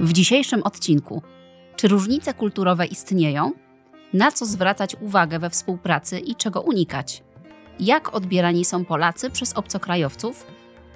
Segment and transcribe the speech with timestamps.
[0.00, 1.22] W dzisiejszym odcinku
[1.76, 3.52] czy różnice kulturowe istnieją?
[4.12, 7.22] Na co zwracać uwagę we współpracy i czego unikać?
[7.80, 10.46] Jak odbierani są Polacy przez obcokrajowców?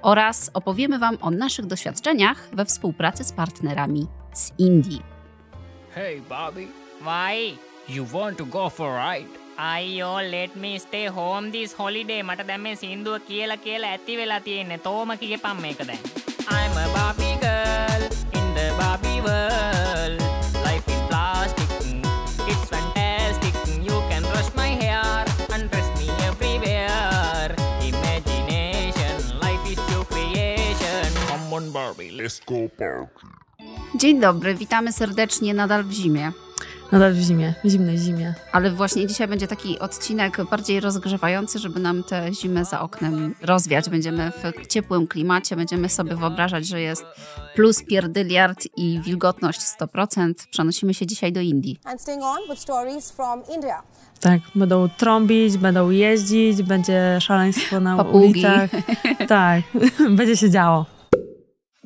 [0.03, 5.03] Oraz opowiemy Wam o naszych doświadczeniach we współpracy z partnerami z Indii.
[5.95, 6.67] Hey, Bobby,
[7.01, 7.57] Why?
[7.89, 9.29] you want to go for a ride?
[9.59, 14.39] අයියෝ let me stay home this holiday මට දැන් මේ සින්දුව කියලා කියලා ඇති වෙලා
[14.41, 15.99] තියෙන්නේ තෝම කියපම් මේක දැන්
[16.49, 17.30] I'm a Barbie girl in the
[19.22, 20.20] Barbie world
[20.64, 21.70] Life is plastic
[22.48, 31.14] It's fantastic You can brush my hair Undress me everywhere Imagination Life is your creation
[31.28, 33.08] Come on, Barbie, let's Let's go party.
[33.96, 36.32] Dzień dobry, witamy serdecznie nadal w zimie.
[36.92, 38.34] Nadal w zimie, w zimnej zimie.
[38.52, 43.90] Ale właśnie dzisiaj będzie taki odcinek bardziej rozgrzewający, żeby nam tę zimę za oknem rozwiać.
[43.90, 47.04] Będziemy w ciepłym klimacie, będziemy sobie wyobrażać, że jest
[47.56, 50.34] plus pierdyliard i wilgotność 100%.
[50.52, 51.80] Przenosimy się dzisiaj do Indii.
[51.86, 53.84] and staying on with stories from India.
[54.20, 58.18] Tak, będą trąbić, będą jeździć, będzie szaleństwo na Papugi.
[58.26, 58.70] ulicach.
[59.28, 59.62] Tak,
[60.18, 60.86] będzie się działo.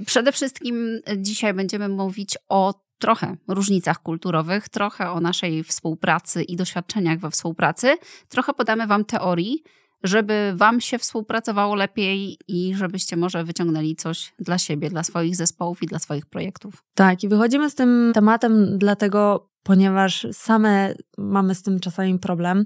[0.06, 7.19] Przede wszystkim dzisiaj będziemy mówić o trochę różnicach kulturowych, trochę o naszej współpracy i doświadczeniach
[7.19, 7.97] we współpracy.
[8.29, 9.63] Trochę podamy Wam teorii,
[10.03, 15.83] żeby Wam się współpracowało lepiej i żebyście może wyciągnęli coś dla siebie, dla swoich zespołów
[15.83, 16.83] i dla swoich projektów.
[16.93, 22.66] Tak, i wychodzimy z tym tematem dlatego, ponieważ same mamy z tym czasami problem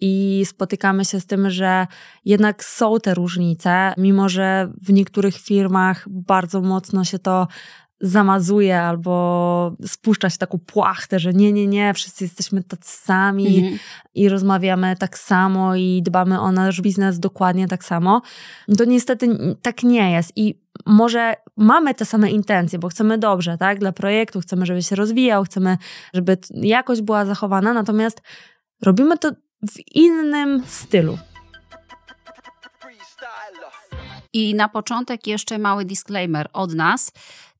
[0.00, 1.86] i spotykamy się z tym, że
[2.24, 7.48] jednak są te różnice, mimo że w niektórych firmach bardzo mocno się to
[8.00, 13.78] zamazuje albo spuszcza się taką płachtę, że nie, nie, nie, wszyscy jesteśmy tacy sami Mhm.
[14.14, 18.22] i rozmawiamy tak samo i dbamy o nasz biznes dokładnie tak samo.
[18.78, 23.78] To niestety tak nie jest i może mamy te same intencje, bo chcemy dobrze, tak,
[23.78, 25.76] dla projektu, chcemy, żeby się rozwijał, chcemy,
[26.14, 28.22] żeby jakość była zachowana, natomiast
[28.82, 29.30] robimy to
[29.70, 31.18] w innym stylu.
[34.32, 37.12] I na początek jeszcze mały disclaimer od nas.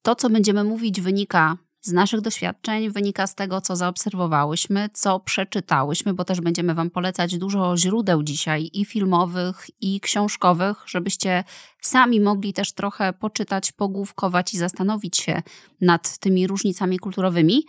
[0.02, 6.14] To, co będziemy mówić, wynika z naszych doświadczeń, wynika z tego, co zaobserwowałyśmy, co przeczytałyśmy,
[6.14, 11.44] bo też będziemy Wam polecać dużo źródeł dzisiaj i filmowych, i książkowych, żebyście
[11.82, 15.42] sami mogli też trochę poczytać, pogłówkować i zastanowić się
[15.80, 17.66] nad tymi różnicami kulturowymi.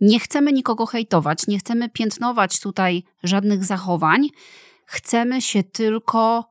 [0.00, 4.28] Nie chcemy nikogo hejtować, nie chcemy piętnować tutaj żadnych zachowań.
[4.86, 6.44] Chcemy się tylko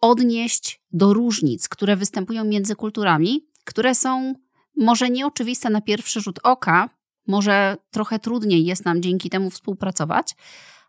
[0.00, 4.34] odnieść do różnic, które występują między kulturami, które są
[4.76, 6.88] może nieoczywiste na pierwszy rzut oka,
[7.26, 10.36] może trochę trudniej jest nam dzięki temu współpracować,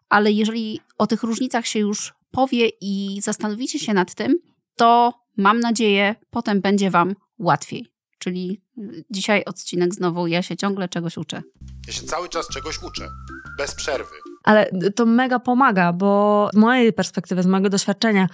[0.10, 4.40] ale jeżeli o tych różnicach się już powie i zastanowicie się nad tym,
[4.76, 7.88] to mam nadzieję, potem będzie Wam łatwiej.
[8.20, 11.42] Czyli y, dzisiaj odcinek znowu, ja się ciągle czegoś uczę.
[11.88, 13.08] Ja się cały czas czegoś uczę.
[13.58, 14.16] Bez przerwy.
[14.44, 18.28] Ale to mega pomaga, bo z mojej perspektywy, z mojego doświadczenia,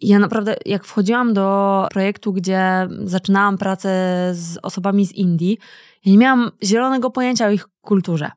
[0.00, 3.88] ja naprawdę, jak wchodziłam do projektu, gdzie zaczynałam pracę
[4.34, 5.58] z osobami z Indii,
[6.06, 8.30] nie miałam zielonego pojęcia o ich kulturze.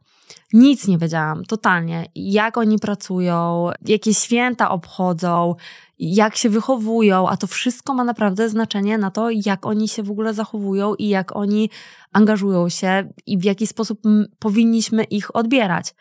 [0.53, 2.05] Nic nie wiedziałam, totalnie.
[2.15, 5.55] Jak oni pracują, jakie święta obchodzą,
[5.99, 10.11] jak się wychowują, a to wszystko ma naprawdę znaczenie na to, jak oni się w
[10.11, 11.69] ogóle zachowują i jak oni
[12.11, 13.99] angażują się i w jaki sposób
[14.39, 15.95] powinniśmy ich odbierać.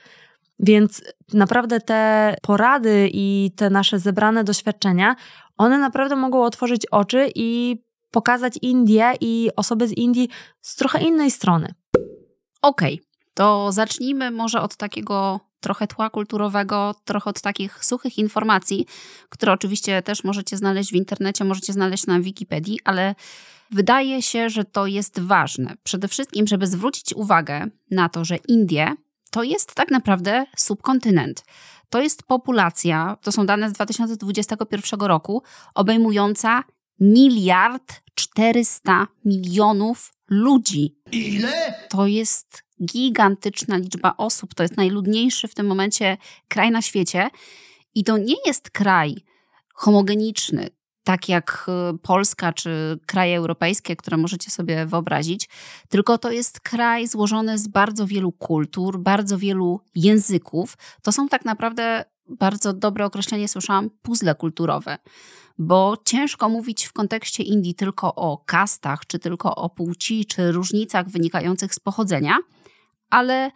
[0.58, 1.02] Więc
[1.32, 5.16] naprawdę te porady i te nasze zebrane doświadczenia,
[5.62, 7.76] one naprawdę mogą otworzyć oczy i
[8.10, 10.28] pokazać Indię i osoby z Indii
[10.60, 11.74] z trochę innej strony.
[12.62, 13.02] Okej,
[13.34, 18.86] to zacznijmy może od takiego trochę tła kulturowego, trochę od takich suchych informacji,
[19.28, 23.14] które oczywiście też możecie znaleźć w internecie, możecie znaleźć na Wikipedii, ale
[23.70, 25.74] wydaje się, że to jest ważne.
[25.82, 28.94] Przede wszystkim, żeby zwrócić uwagę na to, że Indie
[29.30, 31.44] to jest tak naprawdę subkontynent.
[31.92, 35.42] To jest populacja, to są dane z 2021 roku,
[35.74, 36.64] obejmująca
[37.00, 40.96] miliard 400 milionów ludzi.
[41.12, 41.74] Ile?
[41.88, 44.54] To jest gigantyczna liczba osób.
[44.54, 46.16] To jest najludniejszy w tym momencie
[46.48, 47.30] kraj na świecie.
[47.94, 49.16] I to nie jest kraj
[49.74, 50.68] homogeniczny,
[51.04, 55.48] tak jak y, Polska czy kraje europejskie, które możecie sobie wyobrazić,
[55.88, 60.76] tylko to jest kraj złożony z bardzo wielu kultur, bardzo wielu języków.
[61.02, 64.98] To są tak naprawdę bardzo dobre określenie, słyszałam, puzzle kulturowe.
[65.58, 71.08] Bo ciężko mówić w kontekście Indii tylko o kastach, czy tylko o płci, czy różnicach
[71.08, 72.38] wynikających z pochodzenia,
[73.10, 73.50] ale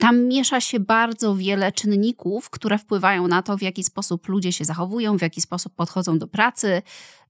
[0.00, 4.64] tam miesza się bardzo wiele czynników, które wpływają na to, w jaki sposób ludzie się
[4.64, 6.82] zachowują, w jaki sposób podchodzą do pracy.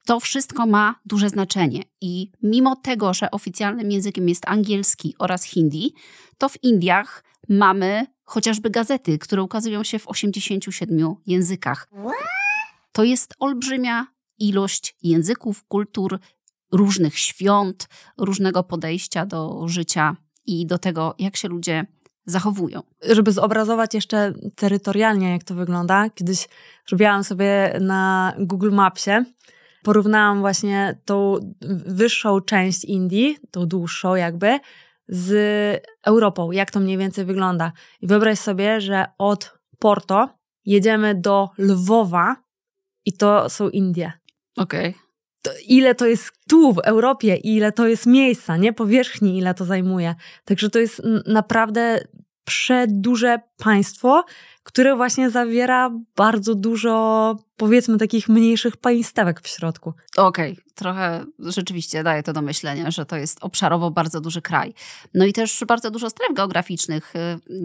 [0.07, 1.83] to wszystko ma duże znaczenie.
[2.01, 5.95] I mimo tego, że oficjalnym językiem jest angielski oraz hindi,
[6.39, 11.89] to w Indiach mamy chociażby gazety, które ukazują się w 87 językach.
[12.93, 14.07] To jest olbrzymia
[14.39, 16.19] ilość języków, kultur,
[16.73, 17.89] różnych świąt,
[18.19, 20.17] różnego podejścia do życia
[20.47, 21.87] i do tego, jak się ludzie
[22.27, 22.83] zachowują.
[23.03, 26.49] Żeby zobrazować jeszcze terytorialnie, jak to wygląda, kiedyś
[26.93, 29.25] robiłam sobie na Google Mapsie,
[29.83, 31.39] porównałam właśnie tą
[31.87, 34.59] wyższą część Indii, tą dłuższą jakby,
[35.09, 37.73] z Europą, jak to mniej więcej wygląda.
[38.01, 40.29] I wyobraź sobie, że od Porto
[40.65, 42.37] jedziemy do Lwowa
[43.05, 44.13] i to są Indie.
[44.57, 44.95] Okej.
[45.67, 50.15] Ile to jest tu w Europie, ile to jest miejsca, nie powierzchni, ile to zajmuje.
[50.45, 52.01] Także to jest naprawdę
[52.45, 54.25] przeduże państwo,
[54.63, 59.93] które właśnie zawiera bardzo dużo, powiedzmy, takich mniejszych państewek w środku.
[60.17, 64.75] Okej, trochę rzeczywiście daje to do myślenia, że to jest obszarowo bardzo duży kraj.
[65.15, 67.13] No i też bardzo dużo stref geograficznych.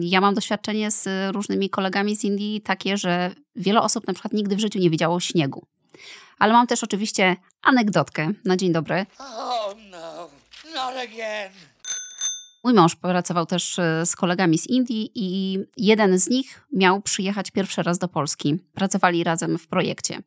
[0.00, 4.56] Ja mam doświadczenie z różnymi kolegami z Indii takie, że wiele osób na przykład nigdy
[4.56, 5.66] w życiu nie widziało śniegu.
[6.38, 9.06] Ale mam też oczywiście anegdotkę na dzień dobry.
[9.18, 10.28] Oh no,
[10.74, 11.50] not again.
[12.64, 17.50] Mój mąż pracował też e, z kolegami z Indii i jeden z nich miał przyjechać
[17.50, 18.58] pierwszy raz do Polski.
[18.74, 20.18] Pracowali razem w projekcie.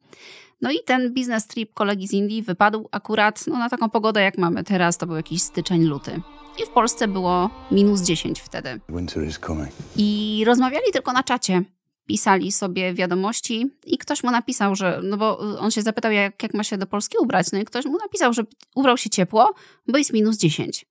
[0.61, 4.37] No i ten biznes trip kolegi z Indii wypadł akurat no, na taką pogodę, jak
[4.37, 4.97] mamy teraz.
[4.97, 6.21] To był jakiś styczeń, luty.
[6.63, 8.79] I w Polsce było minus 10 wtedy.
[8.89, 9.69] Winter is coming.
[9.97, 11.63] I rozmawiali tylko na czacie.
[12.09, 16.53] Pisali sobie wiadomości i ktoś mu napisał, że, no bo on się zapytał, jak, jak
[16.53, 17.51] ma się do Polski ubrać.
[17.51, 18.43] No i ktoś mu napisał, że
[18.75, 19.53] ubrał się ciepło,
[19.87, 20.85] bo jest minus 10.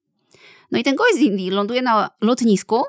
[0.73, 2.83] No i ten gość z Indii ląduje na lotnisku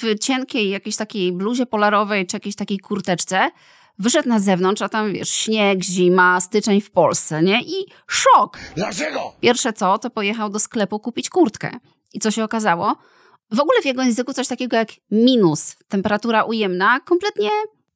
[0.00, 3.50] w cienkiej jakiejś takiej bluzie polarowej czy jakiejś takiej kurteczce.
[3.98, 7.62] Wyszedł na zewnątrz, a tam wiesz, śnieg, zima, styczeń w Polsce, nie?
[7.62, 8.58] I szok!
[8.76, 9.32] Dlaczego?
[9.40, 11.70] Pierwsze co, to pojechał do sklepu kupić kurtkę.
[12.12, 12.96] I co się okazało?
[13.52, 17.50] W ogóle w jego języku coś takiego jak minus, temperatura ujemna, kompletnie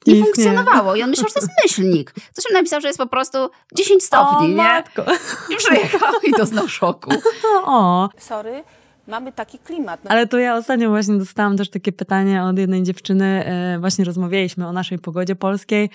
[0.07, 0.97] nie Nie funkcjonowało.
[0.97, 2.15] I on myślał, że to jest myślnik.
[2.33, 3.39] Coś mi napisał, że jest po prostu
[3.75, 4.55] 10 stopni, nie?
[4.55, 5.05] matko.
[5.51, 7.11] I przyjechał i doznał szoku.
[7.65, 8.65] O, Sorry,
[9.09, 10.05] mamy taki klimat.
[10.05, 13.45] No, ale to ja ostatnio właśnie dostałam też takie pytanie od jednej dziewczyny.
[13.47, 15.91] e, Właśnie rozmawialiśmy o naszej pogodzie polskiej.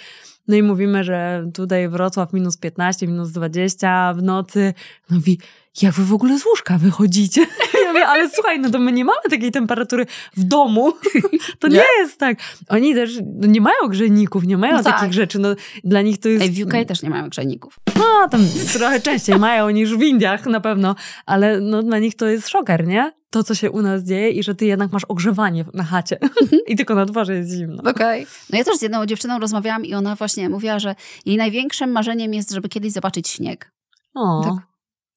[0.47, 4.73] No i mówimy, że tutaj Wrocław minus 15, minus 20 w nocy.
[5.09, 5.39] No mówi,
[5.81, 7.45] jak wy w ogóle z łóżka wychodzicie?
[7.83, 10.05] Ja mówię, ale słuchaj, no to my nie mamy takiej temperatury
[10.37, 10.93] w domu.
[11.59, 12.37] To nie, jest tak.
[12.69, 14.99] Oni też no nie mają grzejników, nie mają No tak.
[14.99, 15.39] takich rzeczy.
[15.39, 16.43] No, dla nich to jest...
[16.43, 17.79] Ej, w UK też nie mają grzejników.
[17.97, 18.41] No, tam
[18.73, 20.95] trochę częściej mają niż w Indiach na pewno,
[21.25, 23.11] ale no, dla nich to jest szoker, nie?
[23.29, 26.17] To, co się u nas dzieje i że ty jednak masz ogrzewanie na chacie
[26.67, 27.83] i tylko na dworze jest zimno.
[27.91, 28.27] Okej.
[28.49, 30.95] No ja też z jedną dziewczyną rozmawiałam i ona właśnie mówiła, że
[31.25, 33.71] jej największym marzeniem jest, żeby kiedyś zobaczyć śnieg.
[34.15, 34.70] O, Tak.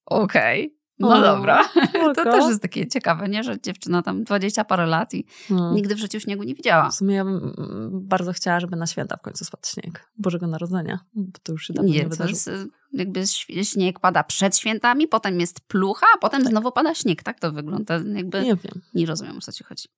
[0.07, 0.77] Okej.
[0.99, 1.69] No O, dobra.
[2.15, 3.45] To też jest takie ciekawe, nie?
[3.45, 5.73] Że dziewczyna tam 20 parę lat i no.
[5.73, 6.91] nigdy w życiu śniegu nie widziała.
[6.91, 10.47] W sumie ja bym mm, bardzo chciała, żeby na święta w końcu spadł śnieg Bożego
[10.47, 12.29] Narodzenia, bo to już się dawno nie, Nie, to wydarzyło.
[12.29, 13.25] jest, y, jakby
[13.65, 17.23] śnieg pada przed świętami, potem jest plucha, a potem znowu pada śnieg.
[17.23, 17.95] Tak to wygląda.
[17.95, 18.83] Jakby Nie wiem.
[18.95, 19.89] Nie rozumiem, o co ci chodzi.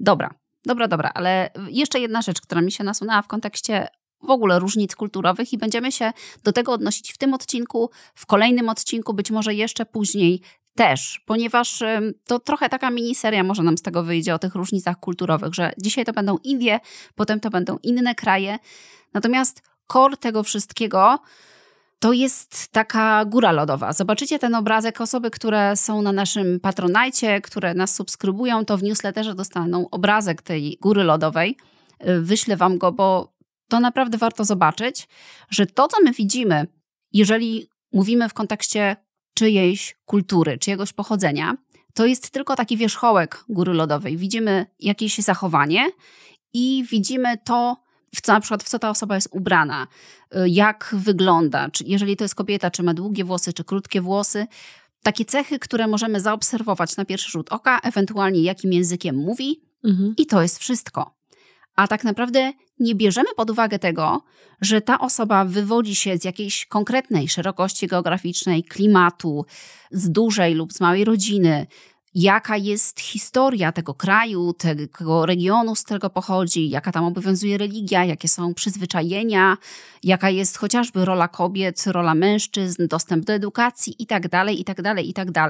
[0.00, 0.34] Dobra,
[0.64, 3.88] dobra, dobra, ale jeszcze jedna rzecz, która mi się nasunęła w kontekście
[4.22, 6.12] w ogóle różnic kulturowych i będziemy się
[6.44, 10.40] do tego odnosić w tym odcinku, w kolejnym odcinku, być może jeszcze później
[10.74, 11.82] też, ponieważ
[12.26, 16.04] to trochę taka miniseria może nam z tego wyjdzie o tych różnicach kulturowych, że dzisiaj
[16.04, 16.80] to będą Indie,
[17.14, 18.58] potem to będą inne kraje.
[19.14, 21.18] Natomiast core tego wszystkiego
[21.98, 23.92] to jest taka góra lodowa.
[23.92, 25.00] Zobaczycie ten obrazek.
[25.00, 30.78] Osoby, które są na naszym patronajcie, które nas subskrybują, to w newsletterze dostaną obrazek tej
[30.80, 31.56] góry lodowej.
[32.20, 33.32] Wyślę wam go, bo
[33.68, 35.08] to naprawdę warto zobaczyć,
[35.50, 36.66] że to, co my widzimy,
[37.12, 38.96] jeżeli mówimy w kontekście
[39.34, 41.54] czyjejś kultury, czyjegoś pochodzenia,
[41.94, 44.16] to jest tylko taki wierzchołek góry lodowej.
[44.16, 45.90] Widzimy jakieś zachowanie
[46.52, 47.76] i widzimy to,
[48.14, 49.86] w co na przykład w co ta osoba jest ubrana,
[50.36, 54.46] y, jak wygląda, czy jeżeli to jest kobieta, czy ma długie włosy, czy krótkie włosy.
[55.02, 60.14] Takie cechy, które możemy zaobserwować na pierwszy rzut oka, ewentualnie jakim językiem mówi, Mhm.
[60.18, 61.14] i to jest wszystko.
[61.76, 64.22] A tak naprawdę nie bierzemy pod uwagę tego,
[64.60, 69.44] że ta osoba wywodzi się z jakiejś konkretnej szerokości geograficznej, klimatu,
[69.90, 71.66] z dużej lub z małej rodziny,
[72.14, 78.28] jaka jest historia tego kraju, tego regionu, z którego pochodzi, jaka tam obowiązuje religia, jakie
[78.28, 79.56] są przyzwyczajenia,
[80.02, 85.48] jaka jest chociażby rola kobiet, rola mężczyzn, dostęp do edukacji itd., itd., itd.,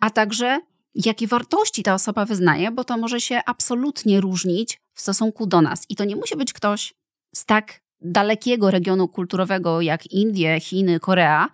[0.00, 0.60] a także
[0.94, 5.86] jakie wartości ta osoba wyznaje, bo to może się absolutnie różnić w stosunku do nas.
[5.88, 6.94] I to nie musi być ktoś
[7.34, 11.48] z tak dalekiego regionu kulturowego jak Indie, Chiny, Korea,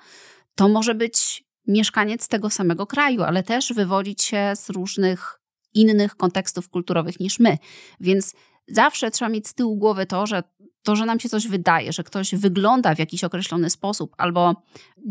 [0.55, 5.41] to może być mieszkaniec tego samego kraju, ale też wywodzić się z różnych
[5.75, 7.59] innych kontekstów kulturowych niż my.
[8.01, 8.35] Więc
[8.69, 10.43] zawsze trzeba mieć z tyłu głowy to, że
[10.83, 14.63] to, że nam się coś wydaje, że ktoś wygląda w jakiś określony sposób, albo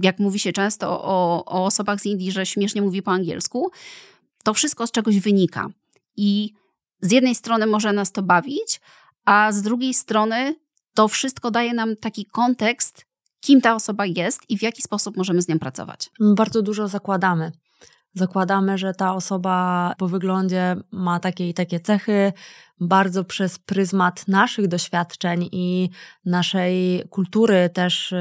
[0.01, 3.71] jak mówi się często o, o osobach z Indii, że śmiesznie mówi po angielsku,
[4.49, 5.69] to wszystko z czegoś wynika.
[6.17, 6.53] I
[7.01, 8.81] z jednej strony może nas to bawić,
[9.25, 10.55] a z drugiej strony
[10.93, 13.05] to wszystko daje nam taki kontekst,
[13.39, 16.09] kim ta osoba jest i w jaki sposób możemy z nią pracować.
[16.19, 17.51] Bardzo dużo zakładamy.
[18.19, 22.33] Zakładamy, że ta osoba po wyglądzie ma takie i takie cechy,
[22.79, 25.89] bardzo przez pryzmat naszych doświadczeń i
[26.25, 28.17] naszej kultury też y,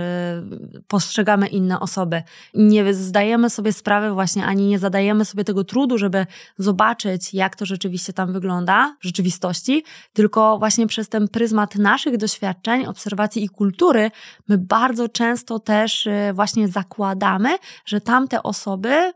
[0.89, 2.23] postrzegamy inne osoby.
[2.55, 6.27] Nie zdajemy sobie sprawy właśnie, ani nie zadajemy sobie tego trudu, żeby
[6.59, 12.87] zobaczyć, jak to rzeczywiście tam wygląda w rzeczywistości, tylko właśnie przez ten pryzmat naszych doświadczeń,
[12.87, 14.11] obserwacji i kultury,
[14.49, 19.13] my bardzo często też y, właśnie zakładamy, że tamte osoby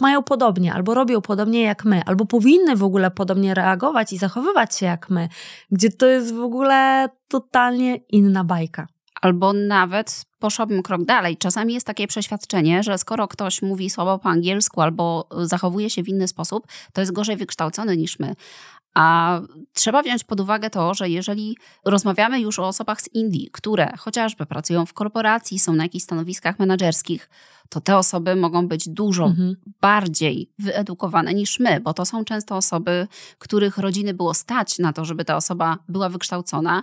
[0.00, 4.78] mają podobnie, albo robią podobnie jak my, albo powinny w ogóle podobnie reagować i zachowywać
[4.78, 5.28] się jak my,
[5.70, 8.86] gdzie to jest w ogóle totalnie inna bajka.
[9.22, 11.36] Albo nawet poszłabym krok dalej.
[11.36, 16.08] Czasami jest takie przeświadczenie, że skoro ktoś mówi słabo po angielsku albo zachowuje się w
[16.08, 18.34] inny sposób, to jest gorzej wykształcony niż my.
[18.94, 19.40] A
[19.72, 24.46] trzeba wziąć pod uwagę to, że jeżeli rozmawiamy już o osobach z Indii, które chociażby
[24.46, 27.30] pracują w korporacji, są na jakichś stanowiskach menedżerskich,
[27.68, 29.56] to te osoby mogą być dużo mhm.
[29.80, 33.06] bardziej wyedukowane niż my, bo to są często osoby,
[33.38, 36.82] których rodziny było stać na to, żeby ta osoba była wykształcona.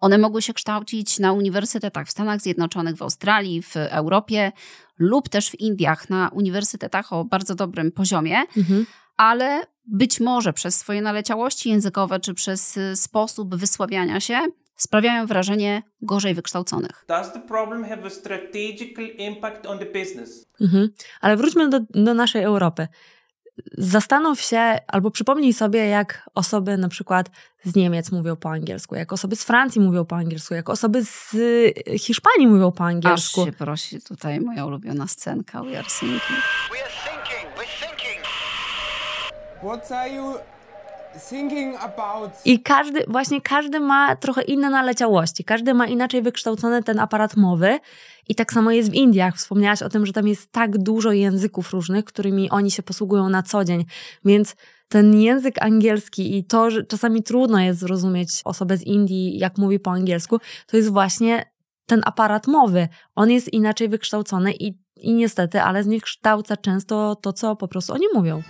[0.00, 4.52] One mogły się kształcić na uniwersytetach w Stanach Zjednoczonych, w Australii, w Europie
[4.98, 8.36] lub też w Indiach na uniwersytetach o bardzo dobrym poziomie.
[8.56, 8.86] Mhm
[9.16, 14.40] ale być może przez swoje naleciałości językowe czy przez y, sposób wysławiania się
[14.76, 17.04] sprawiają wrażenie gorzej wykształconych.
[17.08, 20.46] Does the problem have a strategical impact on the business?
[20.60, 20.88] Mhm.
[21.20, 22.88] Ale wróćmy do, do naszej Europy.
[23.78, 27.30] Zastanów się albo przypomnij sobie, jak osoby na przykład
[27.64, 31.34] z Niemiec mówią po angielsku, jak osoby z Francji mówią po angielsku, jak osoby z
[31.34, 33.40] y, Hiszpanii mówią po angielsku.
[33.40, 36.42] Aż się prosi tutaj moja ulubiona scenka We are thinking.
[39.62, 40.34] What are you
[41.30, 42.30] thinking about?
[42.44, 47.78] I każdy, właśnie każdy ma trochę inne naleciałości, każdy ma inaczej wykształcony ten aparat mowy
[48.28, 49.36] i tak samo jest w Indiach.
[49.36, 53.42] Wspomniałaś o tym, że tam jest tak dużo języków różnych, którymi oni się posługują na
[53.42, 53.84] co dzień,
[54.24, 54.56] więc
[54.88, 59.80] ten język angielski i to, że czasami trudno jest zrozumieć osobę z Indii, jak mówi
[59.80, 61.50] po angielsku, to jest właśnie
[61.86, 62.88] ten aparat mowy.
[63.14, 68.06] On jest inaczej wykształcony i, i niestety, ale zniekształca często to, co po prostu oni
[68.14, 68.42] mówią.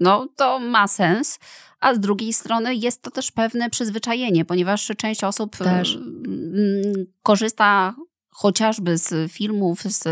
[0.00, 1.38] No, to ma sens.
[1.80, 5.94] A z drugiej strony jest to też pewne przyzwyczajenie, ponieważ część osób też.
[5.94, 7.94] Mm, korzysta
[8.30, 10.08] chociażby z filmów, z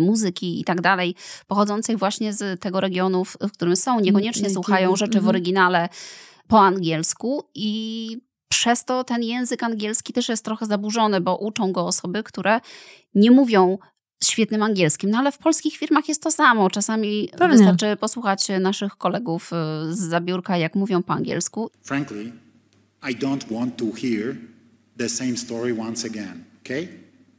[0.00, 1.14] muzyki i tak dalej,
[1.46, 4.00] pochodzących właśnie z tego regionu, w którym są.
[4.00, 5.28] Niekoniecznie słuchają rzeczy w mhm.
[5.28, 5.88] oryginale
[6.48, 11.86] po angielsku i przez to ten język angielski też jest trochę zaburzony, bo uczą go
[11.86, 12.60] osoby, które
[13.14, 13.78] nie mówią
[14.24, 15.10] świetnym angielskim.
[15.10, 16.70] No ale w polskich firmach jest to samo.
[16.70, 17.56] Czasami Pewnie.
[17.56, 21.70] wystarczy posłuchać naszych kolegów y, z zabiórka, jak mówią po angielsku.
[21.82, 22.32] Frankly,
[23.10, 24.36] I don't want to hear
[24.98, 26.88] the same story once again, okay?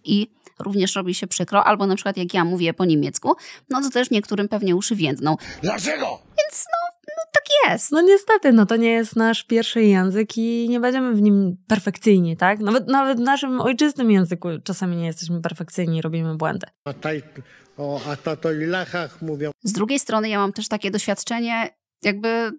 [0.03, 0.27] I
[0.60, 3.36] również robi się przykro, albo na przykład jak ja mówię po niemiecku,
[3.70, 5.38] no to też niektórym pewnie uszy więdną.
[5.62, 6.05] Dlaczego?
[6.27, 7.91] Więc no, no tak jest.
[7.91, 12.38] No niestety, no to nie jest nasz pierwszy język i nie będziemy w nim perfekcyjni,
[12.38, 12.60] tak?
[12.60, 16.67] Nawet, nawet w naszym ojczystym języku czasami nie jesteśmy perfekcyjni, robimy błędy.
[16.86, 17.24] A taj,
[17.77, 18.01] o
[18.67, 19.51] lachach mówią.
[19.63, 21.69] Z drugiej strony ja mam też takie doświadczenie,
[22.03, 22.51] jakby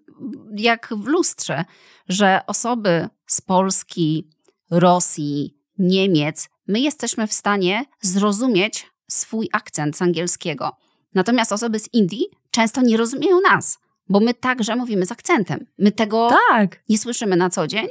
[0.55, 1.65] jak w lustrze,
[2.09, 4.29] że osoby z Polski,
[4.71, 10.71] Rosji, Niemiec, my jesteśmy w stanie zrozumieć swój akcent z angielskiego.
[11.13, 15.65] Natomiast osoby z Indii często nie rozumieją nas bo my także mówimy z akcentem.
[15.77, 16.83] My tego tak.
[16.89, 17.87] nie słyszymy na co dzień.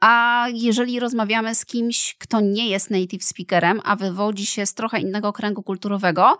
[0.00, 5.00] A jeżeli rozmawiamy z kimś, kto nie jest native speakerem, a wywodzi się z trochę
[5.00, 6.38] innego kręgu kulturowego,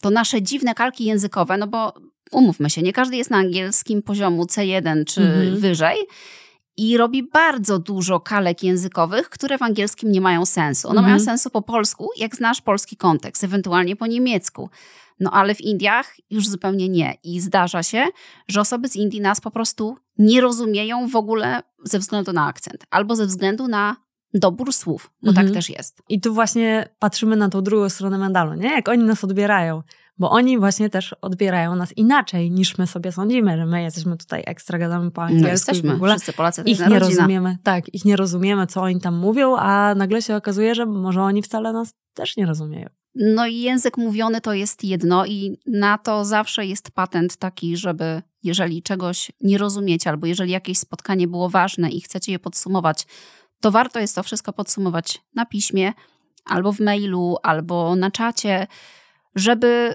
[0.00, 1.94] to nasze dziwne kalki językowe, no bo
[2.32, 5.60] umówmy się, nie każdy jest na angielskim poziomu C1 czy mhm.
[5.60, 5.96] wyżej
[6.76, 10.88] i robi bardzo dużo kalek językowych, które w angielskim nie mają sensu.
[10.88, 11.12] One mhm.
[11.12, 14.70] mają sensu po polsku, jak znasz polski kontekst, ewentualnie po niemiecku.
[15.20, 17.14] No ale w Indiach już zupełnie nie.
[17.22, 18.04] I zdarza się,
[18.48, 22.84] że osoby z Indii nas po prostu nie rozumieją w ogóle ze względu na akcent
[22.90, 23.96] albo ze względu na
[24.34, 25.46] dobór słów, bo tak mhm.
[25.46, 26.02] tak też jest.
[26.08, 28.70] I tu właśnie patrzymy na tą drugą stronę medalu, nie?
[28.70, 29.82] Jak oni nas odbierają.
[30.18, 34.42] Bo oni właśnie też odbierają nas inaczej niż my sobie sądzimy, że my jesteśmy tutaj
[34.46, 36.14] ekstra, gadamy po angielsku No jesteśmy, w ogóle.
[36.14, 36.98] wszyscy Polacy Ich nie rodzina.
[37.20, 41.22] rozumiemy, tak, ich nie rozumiemy, co oni tam mówią, a nagle się okazuje, że może
[41.22, 42.88] oni wcale nas też nie rozumieją.
[43.14, 48.22] No i język mówiony to jest jedno i na to zawsze jest patent taki, żeby
[48.42, 53.06] jeżeli czegoś nie rozumiecie albo jeżeli jakieś spotkanie było ważne i chcecie je podsumować,
[53.60, 55.92] to warto jest to wszystko podsumować na piśmie
[56.44, 58.66] albo w mailu, albo na czacie,
[59.34, 59.94] żeby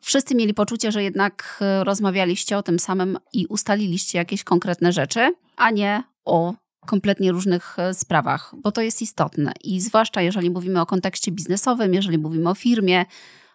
[0.00, 5.34] wszyscy mieli poczucie, że jednak e, rozmawialiście o tym samym i ustaliliście jakieś konkretne rzeczy,
[5.56, 6.54] a nie o
[6.86, 9.52] kompletnie różnych e, sprawach, bo to jest istotne.
[9.64, 13.04] I zwłaszcza jeżeli mówimy o kontekście biznesowym, jeżeli mówimy o firmie,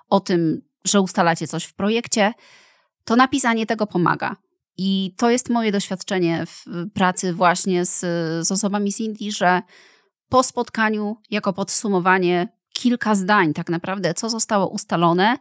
[0.10, 2.34] o tym, że ustalacie coś w projekcie,
[3.04, 4.36] to napisanie tego pomaga.
[4.78, 8.00] I to jest moje doświadczenie w pracy właśnie z,
[8.48, 9.62] z osobami z Indii, że
[10.30, 15.38] po spotkaniu, jako podsumowanie, kilka zdań tak naprawdę, co zostało ustalone,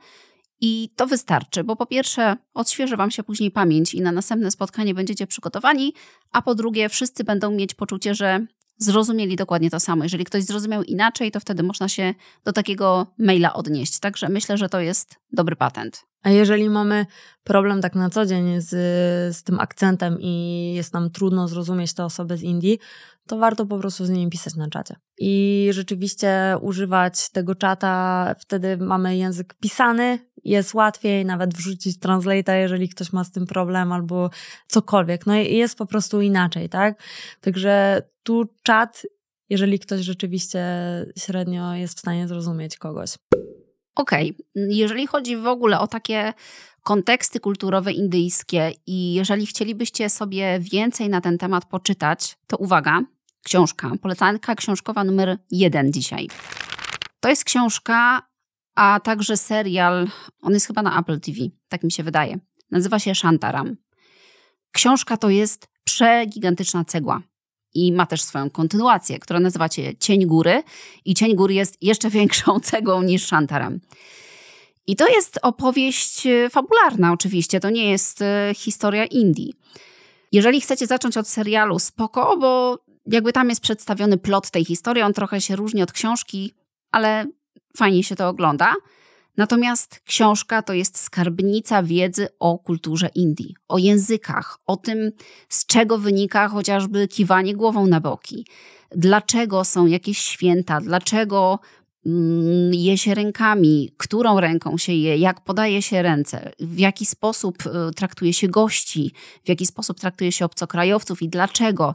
[0.66, 4.94] i to wystarczy, bo po pierwsze, odświeży Wam się później pamięć i na następne spotkanie
[4.94, 5.94] będziecie przygotowani,
[6.32, 8.46] a po drugie, wszyscy będą mieć poczucie, że
[8.78, 10.04] zrozumieli dokładnie to samo.
[10.04, 13.98] Jeżeli ktoś zrozumiał inaczej, to wtedy można się do takiego maila odnieść.
[13.98, 16.04] Także myślę, że to jest dobry patent.
[16.22, 17.06] A jeżeli mamy
[17.44, 18.70] problem tak na co dzień z,
[19.36, 22.78] z tym akcentem i jest nam trudno zrozumieć te osoby z Indii,
[23.26, 24.96] to warto po prostu z nimi pisać na czacie.
[25.18, 32.88] I rzeczywiście używać tego czata, wtedy mamy język pisany, jest łatwiej nawet wrzucić translate'a, jeżeli
[32.88, 34.30] ktoś ma z tym problem albo
[34.68, 35.26] cokolwiek.
[35.26, 37.02] No i jest po prostu inaczej, tak?
[37.40, 39.06] Także tu czat,
[39.48, 40.60] jeżeli ktoś rzeczywiście
[41.18, 43.10] średnio jest w stanie zrozumieć kogoś.
[43.94, 46.32] Okej, jeżeli chodzi w ogóle o takie
[46.82, 53.00] konteksty kulturowe indyjskie i jeżeli chcielibyście sobie więcej na ten temat poczytać, to uwaga,
[53.44, 56.28] książka, polecanka książkowa numer jeden dzisiaj.
[57.20, 58.22] To jest książka,
[58.74, 60.08] a także serial,
[60.42, 61.38] on jest chyba na Apple TV,
[61.68, 62.38] tak mi się wydaje.
[62.70, 63.76] Nazywa się Shantaram.
[64.72, 67.22] Książka to jest przegigantyczna cegła
[67.74, 70.62] i ma też swoją kontynuację, która nazywa się Cień Góry
[71.04, 73.80] i Cień Góry jest jeszcze większą cegłą niż Shantaram.
[74.86, 79.54] I to jest opowieść e, fabularna oczywiście, to nie jest e, historia Indii.
[80.32, 85.12] Jeżeli chcecie zacząć od serialu, spoko, bo jakby tam jest przedstawiony plot tej historii, on
[85.12, 86.52] trochę się różni od książki,
[86.92, 87.26] ale
[87.76, 88.74] fajnie się to ogląda.
[89.36, 95.12] Natomiast książka to jest skarbnica wiedzy o kulturze Indii, o językach, o tym,
[95.48, 98.46] z czego wynika chociażby kiwanie głową na boki,
[98.90, 101.58] dlaczego są jakieś święta, dlaczego
[102.06, 107.66] mm, je się rękami, którą ręką się je, jak podaje się ręce, w jaki sposób
[107.66, 109.12] y, traktuje się gości,
[109.44, 111.22] w jaki sposób traktuje się obcokrajowców?
[111.22, 111.94] I dlaczego.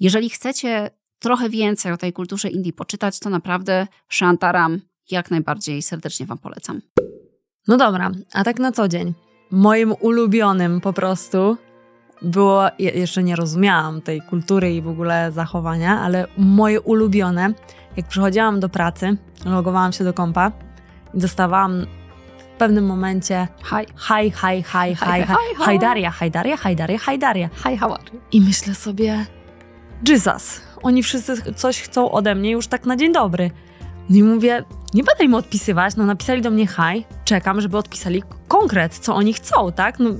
[0.00, 6.26] Jeżeli chcecie trochę więcej o tej kulturze Indii poczytać, to naprawdę Shantaram jak najbardziej serdecznie
[6.26, 6.80] Wam polecam.
[7.68, 9.14] No dobra, a tak na co dzień.
[9.50, 11.56] Moim ulubionym po prostu
[12.22, 17.54] było, je- jeszcze nie rozumiałam tej kultury i w ogóle zachowania, ale moje ulubione,
[17.96, 20.52] jak przychodziłam do pracy, logowałam się do kompa
[21.14, 21.86] i dostawałam
[22.38, 23.86] w pewnym momencie Hi.
[23.96, 27.48] hi, hi, hi, hi, hi, hi, hajdaria, hajdaria, hajdaria, hajdaria.
[27.68, 28.20] Hi, how are you?
[28.32, 29.26] I myślę sobie,
[30.08, 33.50] Jesus, oni wszyscy coś chcą ode mnie już tak na dzień dobry.
[34.10, 38.22] No i mówię, nie będę im odpisywać, no napisali do mnie hi, czekam, żeby odpisali
[38.48, 39.98] konkret, co oni chcą, tak?
[39.98, 40.10] No,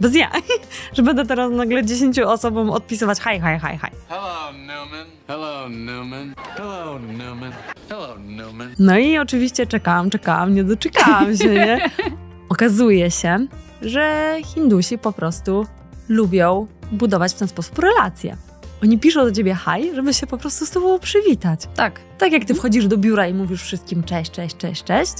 [0.00, 0.30] bez ja,
[0.96, 3.96] że będę teraz nagle 10 osobom odpisywać hi, hi, hi, hi.
[4.08, 5.06] Hello, Newman.
[5.26, 6.34] Hello, Newman.
[6.56, 7.52] Hello, Newman.
[7.88, 8.74] Hello, Newman.
[8.78, 11.90] No i oczywiście czekałam, czekałam, nie doczekałam się, nie?
[12.48, 13.46] Okazuje się,
[13.82, 15.66] że Hindusi po prostu
[16.08, 18.36] lubią budować w ten sposób relacje.
[18.84, 21.60] Oni piszą do ciebie hi, żeby się po prostu z tobą przywitać.
[21.74, 22.00] Tak.
[22.18, 25.12] Tak jak ty wchodzisz do biura i mówisz wszystkim cześć, cześć, cześć, cześć,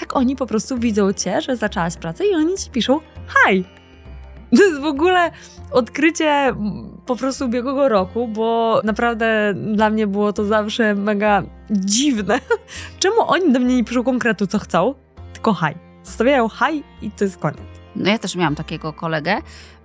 [0.00, 3.64] tak oni po prostu widzą cię, że zaczęłaś pracę i oni ci piszą hi.
[4.56, 5.30] To jest w ogóle
[5.70, 6.54] odkrycie
[7.06, 12.40] po prostu ubiegłego roku, bo naprawdę dla mnie było to zawsze mega dziwne.
[13.00, 14.94] Czemu oni do mnie nie piszą konkretu, co chcą,
[15.32, 15.74] tylko hi.
[16.02, 17.60] Stawiają hi i to jest koniec.
[17.96, 19.36] No ja też miałam takiego kolegę,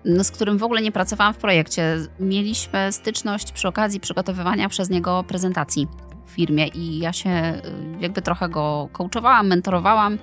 [0.06, 1.98] no, z którym w ogóle nie pracowałam w projekcie.
[2.20, 5.88] Mieliśmy styczność przy okazji przygotowywania przez niego prezentacji
[6.26, 10.18] w firmie i ja się y, jakby trochę go coachowałam, mentorowałam.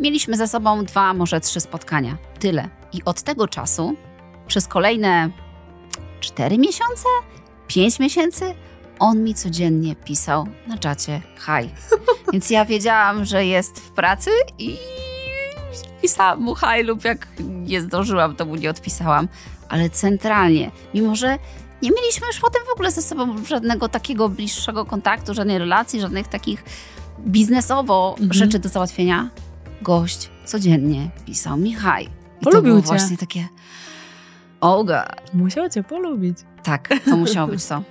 [0.00, 2.16] Mieliśmy ze sobą dwa, może trzy spotkania.
[2.38, 2.68] Tyle.
[2.92, 3.96] I od tego czasu
[4.46, 5.30] przez kolejne
[6.20, 7.08] cztery miesiące,
[7.66, 8.54] pięć miesięcy
[8.98, 11.70] on mi codziennie pisał na czacie hi.
[12.32, 14.76] Więc ja wiedziałam, że jest w pracy i
[16.02, 19.28] pisałam mu hi lub jak nie zdążyłam, to mu nie odpisałam.
[19.68, 21.38] Ale centralnie, mimo że
[21.82, 26.28] nie mieliśmy już potem w ogóle ze sobą żadnego takiego bliższego kontaktu, żadnej relacji, żadnych
[26.28, 26.64] takich
[27.20, 28.32] biznesowo Mhm.
[28.32, 29.30] rzeczy do załatwienia,
[29.82, 32.04] gość codziennie pisał mi hi.
[32.40, 32.86] I to Polubił było cię.
[32.88, 33.48] właśnie takie,
[34.60, 35.34] oh god.
[35.34, 36.38] Musiał cię polubić.
[36.62, 37.82] Tak, to musiało być to.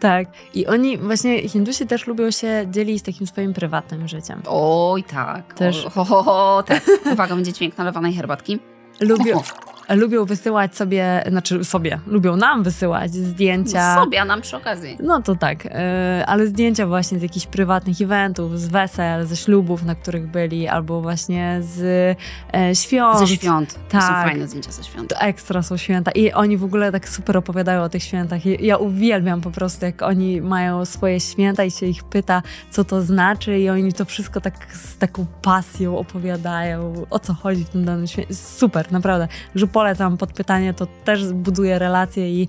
[0.00, 0.28] Tak.
[0.54, 4.42] I oni, właśnie Hindusi też lubią się dzielić takim swoim prywatnym życiem.
[4.46, 5.54] Oj, tak.
[5.54, 5.86] Też.
[5.86, 6.82] O, ho, ho, ho, tak.
[7.12, 8.58] Uwaga, będzie dźwięk nalewanej herbatki.
[9.00, 9.42] Lubią,
[9.90, 13.94] lubią wysyłać sobie, znaczy sobie, lubią nam wysyłać zdjęcia.
[13.94, 14.96] Sobie, a nam przy okazji.
[15.02, 19.84] No to tak, e, ale zdjęcia właśnie z jakichś prywatnych eventów, z wesel, ze ślubów,
[19.84, 21.80] na których byli, albo właśnie z
[22.54, 23.18] e, świąt.
[23.18, 23.74] Ze świąt.
[23.88, 24.26] To są Tak.
[24.28, 25.14] fajne zdjęcia ze świąt.
[25.20, 28.46] Ekstra są święta i oni w ogóle tak super opowiadają o tych świętach.
[28.46, 33.02] Ja uwielbiam po prostu, jak oni mają swoje święta i się ich pyta, co to
[33.02, 37.84] znaczy i oni to wszystko tak z taką pasją opowiadają, o co chodzi w tym
[37.84, 38.34] danym święcie.
[38.34, 39.28] Super, naprawdę.
[39.54, 42.48] Że polecam podpytanie, to też buduje relacje i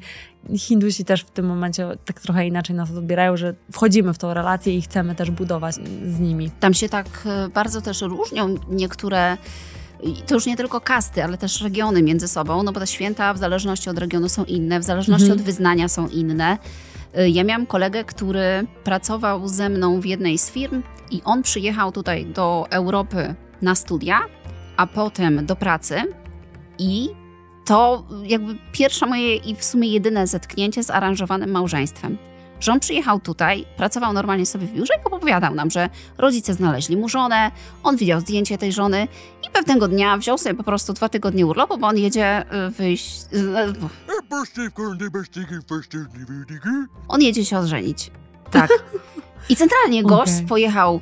[0.58, 4.76] Hindusi też w tym momencie tak trochę inaczej nas odbierają, że wchodzimy w tą relację
[4.78, 6.50] i chcemy też budować z nimi.
[6.60, 9.38] Tam się tak e, bardzo też różnią niektóre.
[10.28, 13.38] To już nie tylko kasty, ale też regiony między sobą, no bo te święta w
[13.38, 15.40] zależności od regionu są inne, w zależności Mhm.
[15.40, 16.58] od wyznania są inne.
[17.14, 21.92] E, Ja miałam kolegę, który pracował ze mną w jednej z firm i on przyjechał
[21.92, 24.20] tutaj do Europy na studia,
[24.78, 25.96] a potem do pracy
[26.80, 27.10] i
[27.72, 32.18] to jakby pierwsze moje i w sumie jedyne zetknięcie z aranżowanym małżeństwem.
[32.60, 36.98] Że on przyjechał tutaj, pracował normalnie sobie w biurze i opowiadał nam, że rodzice znaleźli
[36.98, 37.52] mu żonę,
[37.84, 39.08] on widział zdjęcie tej żony
[39.48, 43.24] i pewnego dnia wziął sobie po prostu dwa tygodnie urlopu, bo on jedzie y, wyjść...
[43.34, 43.74] y,
[47.08, 48.12] On jedzie się odżenić.
[48.52, 48.70] Tak.
[49.50, 50.48] I centralnie gość Okej.
[50.48, 51.02] pojechał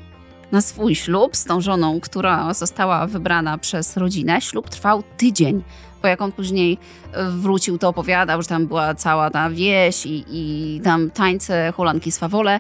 [0.52, 4.42] na swój ślub z tą żoną, która została wybrana przez rodzinę.
[4.42, 5.64] Ślub trwał tydzień,
[6.02, 6.78] bo jak on później
[7.14, 12.12] e, wrócił, to opowiadał, że tam była cała ta wieś i, i tam tańce, hulanki,
[12.12, 12.60] swawole.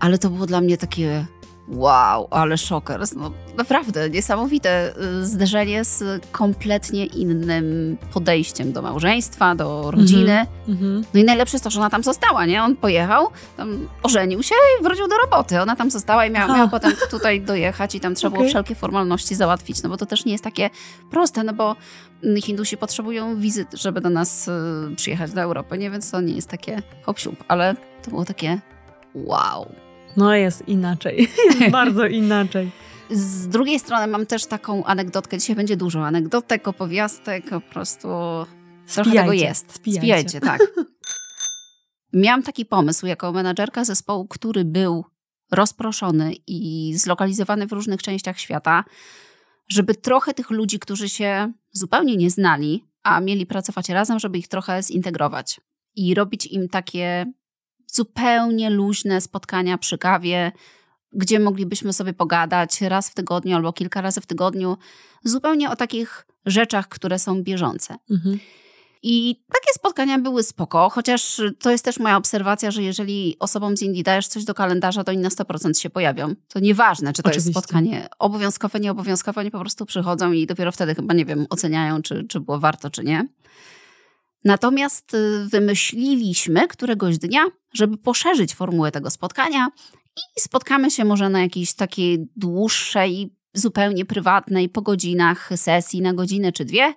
[0.00, 1.26] Ale to było dla mnie takie
[1.70, 3.14] wow, ale szokers.
[3.14, 10.46] No, naprawdę niesamowite y, zderzenie z kompletnie innym podejściem do małżeństwa, do rodziny.
[10.68, 11.04] Mhm.
[11.14, 12.62] No i najlepsze jest to, że ona tam została, nie?
[12.62, 15.60] On pojechał, tam ożenił się i wrócił do roboty.
[15.60, 18.50] Ona tam została i miała, miała potem tutaj dojechać i tam trzeba było Okej.
[18.50, 20.70] wszelkie formalności załatwić, no bo to też nie jest takie
[21.10, 21.76] proste, no bo
[22.24, 24.52] mm, Hindusi potrzebują wizyt, żeby do nas y,
[24.96, 25.90] przyjechać do Europy, nie?
[25.90, 28.60] Więc to nie jest takie hop ale to było takie
[29.14, 29.68] wow.
[30.16, 31.28] No jest inaczej,
[31.60, 32.70] jest bardzo inaczej.
[33.10, 38.08] Z drugiej strony mam też taką anegdotkę, dzisiaj będzie dużo anegdotek, opowiastek, po prostu
[38.94, 39.74] trochę tego jest.
[39.74, 40.00] spijajcie.
[40.00, 40.60] Spijajcie, tak.
[42.12, 45.04] Miałam taki pomysł jako menadżerka zespołu, który był
[45.52, 48.84] rozproszony i zlokalizowany w różnych częściach świata,
[49.68, 54.48] żeby trochę tych ludzi, którzy się zupełnie nie znali, a mieli pracować razem, żeby ich
[54.48, 55.60] trochę zintegrować
[55.96, 57.32] i robić im takie
[57.92, 60.52] zupełnie luźne spotkania przy kawie,
[61.12, 64.76] gdzie moglibyśmy sobie pogadać raz w tygodniu albo kilka razy w tygodniu,
[65.24, 67.96] zupełnie o takich rzeczach, które są bieżące.
[68.10, 68.38] Mhm.
[69.02, 73.82] I takie spotkania były spoko, chociaż to jest też moja obserwacja, że jeżeli osobom z
[73.82, 76.34] Indii dajesz coś do kalendarza, to oni na 100% się pojawią.
[76.48, 77.60] To nieważne, czy to jest Oczywiście.
[77.60, 82.24] spotkanie obowiązkowe, nieobowiązkowe, oni po prostu przychodzą i dopiero wtedy chyba, nie wiem, oceniają, czy,
[82.28, 83.28] czy było warto, czy nie.
[84.44, 89.68] Natomiast y, wymyśliliśmy któregoś dnia, żeby poszerzyć formułę tego spotkania
[90.36, 96.52] i spotkamy się może na jakiejś takiej dłuższej, zupełnie prywatnej, po godzinach sesji, na godzinę
[96.52, 96.94] czy dwie.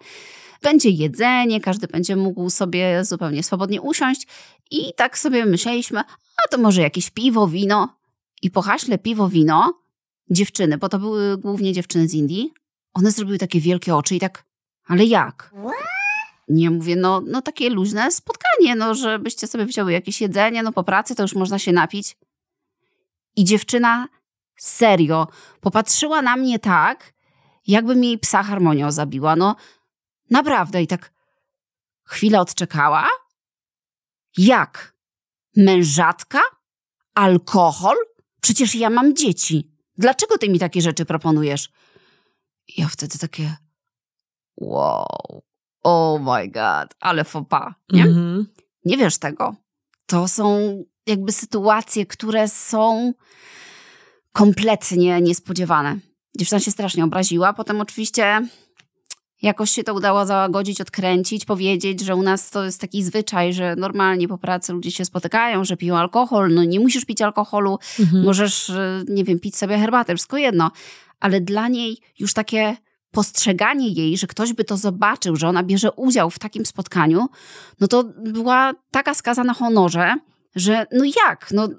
[0.61, 4.27] Będzie jedzenie, każdy będzie mógł sobie zupełnie swobodnie usiąść
[4.71, 7.97] i tak sobie myśleliśmy, a to może jakieś piwo, wino.
[8.41, 9.73] I po haśle piwo, wino
[10.29, 12.53] dziewczyny, bo to były głównie dziewczyny z Indii,
[12.93, 14.45] one zrobiły takie wielkie oczy i tak,
[14.87, 15.51] ale jak?
[16.51, 20.83] Nie mówię, no, no takie luźne spotkanie, no żebyście sobie wzięły jakieś jedzenie, no po
[20.83, 22.17] pracy to już można się napić.
[23.35, 24.07] I dziewczyna
[24.57, 25.27] serio
[25.61, 27.13] popatrzyła na mnie tak,
[27.67, 29.35] jakby mi jej psa harmonią zabiła.
[29.35, 29.55] No
[30.29, 31.11] naprawdę i tak
[32.03, 33.07] chwilę odczekała.
[34.37, 34.95] Jak?
[35.55, 36.39] Mężatka?
[37.13, 37.95] Alkohol?
[38.41, 39.71] Przecież ja mam dzieci.
[39.97, 41.69] Dlaczego ty mi takie rzeczy proponujesz?
[42.77, 43.57] Ja wtedy takie
[44.57, 45.43] wow,
[45.83, 48.03] oh my god, ale pas, nie?
[48.03, 48.47] Mhm.
[48.85, 49.55] Nie wiesz tego.
[50.05, 50.59] To są
[51.07, 53.13] jakby sytuacje, które są
[54.31, 55.99] kompletnie niespodziewane.
[56.37, 57.53] Dziewczyna się strasznie obraziła.
[57.53, 58.47] Potem oczywiście
[59.41, 63.75] jakoś się to udało załagodzić, odkręcić, powiedzieć, że u nas to jest taki zwyczaj, że
[63.75, 66.53] normalnie po pracy ludzie się spotykają, że piją alkohol.
[66.53, 68.23] No nie musisz pić alkoholu, Mhm.
[68.23, 70.71] możesz, y, nie wiem, pić sobie herbatę, wszystko jedno.
[71.19, 72.77] Ale dla niej już takie
[73.11, 77.27] postrzeganie jej, że ktoś by to zobaczył, że ona bierze udział w takim spotkaniu,
[77.79, 80.15] no to była taka skaza na honorze,
[80.55, 81.69] że no jak, no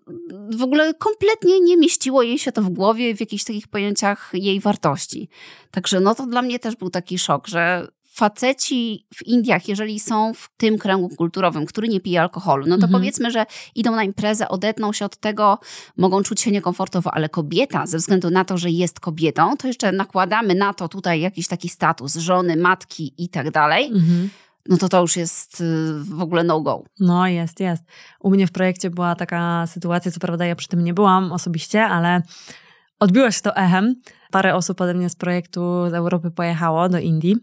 [0.50, 4.60] w ogóle kompletnie nie mieściło jej się to w głowie w jakichś takich pojęciach jej
[4.60, 5.28] wartości.
[5.70, 10.34] Także no to dla mnie też był taki szok, że faceci w Indiach, jeżeli są
[10.34, 12.92] w tym kręgu kulturowym, który nie pije alkoholu, no to Mhm.
[12.92, 15.58] powiedzmy, że idą na imprezę, odetną się od tego,
[15.96, 19.92] mogą czuć się niekomfortowo, ale kobieta, ze względu na to, że jest kobietą, to jeszcze
[19.92, 24.30] nakładamy na to tutaj jakiś taki status żony, matki i tak dalej, Mhm.
[24.68, 25.64] no to to już jest y,
[26.04, 26.84] w ogóle no-go.
[27.00, 27.82] No, jest, jest.
[28.20, 31.84] U mnie w projekcie była taka sytuacja, co prawda ja przy tym nie byłam osobiście,
[31.84, 32.22] ale
[33.00, 33.94] odbiło się to echem.
[34.30, 37.36] Parę osób ode mnie z projektu z Europy pojechało do Indii.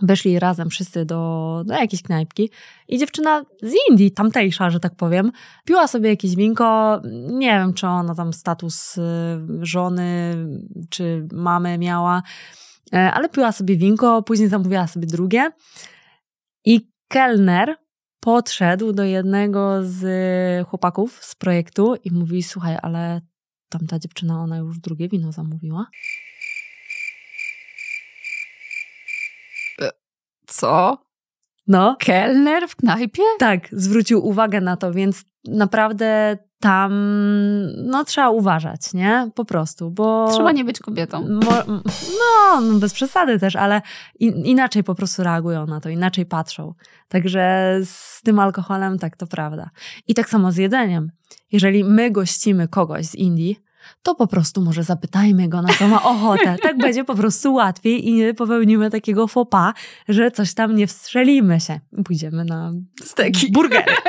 [0.00, 2.50] Weszli razem wszyscy do, do jakiejś knajpki
[2.88, 5.32] i dziewczyna z Indii, tamtejsza, że tak powiem,
[5.64, 7.00] piła sobie jakieś winko.
[7.28, 9.02] Nie wiem, czy ona tam status y,
[9.60, 10.36] żony
[10.90, 12.22] czy mamy miała,
[12.92, 15.50] e, ale piła sobie winko, później zamówiła sobie drugie.
[16.64, 17.76] I kelner
[18.20, 20.04] podszedł do jednego z
[20.68, 23.20] chłopaków z projektu i mówi: Słuchaj, ale
[23.68, 25.86] tamta dziewczyna, ona już drugie wino zamówiła.
[30.46, 30.98] Co?
[31.66, 33.22] No, Kelner w knajpie?
[33.38, 36.92] tak, zwrócił uwagę na to, więc naprawdę tam
[37.76, 39.30] no, trzeba uważać, nie?
[39.34, 40.28] Po prostu, bo.
[40.32, 41.28] Trzeba nie być kobietą.
[41.28, 43.82] Mo- no, no, bez przesady też, ale
[44.18, 46.74] in, inaczej po prostu reagują na to, inaczej patrzą.
[47.08, 49.70] Także z tym alkoholem tak to prawda.
[50.08, 51.10] I tak samo z jedzeniem.
[51.52, 53.58] Jeżeli my gościmy kogoś z Indii,
[54.02, 56.56] to po prostu może zapytajmy go, na co ma ochotę.
[56.62, 59.74] Tak będzie po prostu łatwiej i nie popełnimy takiego pas,
[60.08, 61.80] że coś tam nie wstrzelimy się.
[62.04, 62.72] Pójdziemy na
[63.04, 63.52] Steki.
[63.52, 63.92] burgery.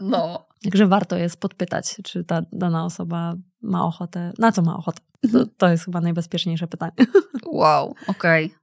[0.00, 0.46] No.
[0.62, 5.00] Także warto jest podpytać, czy ta dana osoba ma ochotę, na co ma ochotę.
[5.32, 6.92] To, to jest chyba najbezpieczniejsze pytanie.
[7.46, 8.54] Wow, okej.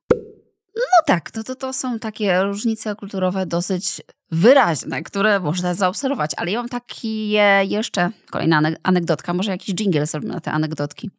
[0.75, 6.51] No tak, to, to, to są takie różnice kulturowe dosyć wyraźne, które można zaobserwować, ale
[6.51, 7.31] ja mam takie
[7.67, 11.09] jeszcze, kolejna ane- anegdotka, może jakiś jingle zrobimy na te anegdotki.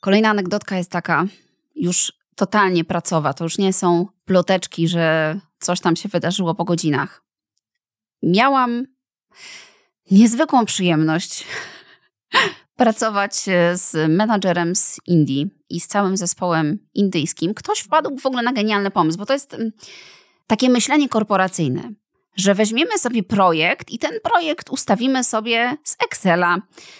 [0.00, 1.26] Kolejna anegdotka jest taka
[1.74, 7.22] już totalnie pracowa, to już nie są ploteczki, że coś tam się wydarzyło po godzinach.
[8.22, 8.86] Miałam
[10.10, 11.44] niezwykłą przyjemność
[12.76, 17.54] pracować e, z menadżerem z Indii i z całym zespołem indyjskim.
[17.54, 19.72] Ktoś wpadł w ogóle na genialny pomysł, bo to jest mm,
[20.46, 21.92] takie myślenie korporacyjne,
[22.36, 26.56] że weźmiemy sobie projekt i ten projekt ustawimy sobie z Excela.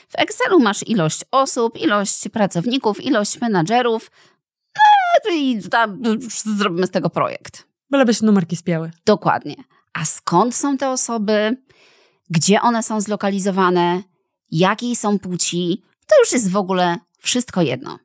[0.09, 4.11] W Excelu masz ilość osób, ilość pracowników, ilość menadżerów
[5.25, 5.61] no i
[6.59, 7.67] zrobimy z tego projekt.
[7.91, 8.91] Byleby się numerki spięły.
[9.07, 9.55] Dokładnie.
[9.93, 11.57] A skąd są te osoby?
[12.31, 14.03] Gdzie one są zlokalizowane?
[14.51, 15.83] Jakiej są płci?
[16.07, 17.99] To już jest w ogóle wszystko jedno.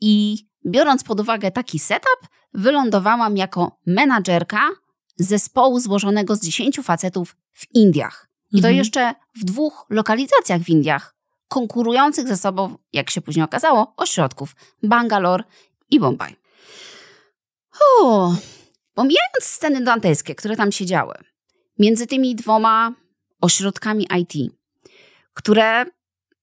[0.00, 4.60] I biorąc pod uwagę taki setup, wylądowałam jako menadżerka
[5.16, 8.28] zespołu złożonego z 10 facetów w Indiach.
[8.52, 8.76] I to Mhm.
[8.76, 11.14] jeszcze w dwóch lokalizacjach w Indiach,
[11.48, 15.44] konkurujących ze sobą, jak się później okazało, ośrodków Bangalore
[15.90, 16.36] i Bombaj.
[18.00, 18.34] O,
[18.94, 21.14] pomijając sceny dantejskie, które tam się działy,
[21.78, 22.92] między tymi dwoma
[23.40, 24.52] ośrodkami IT,
[25.32, 25.84] które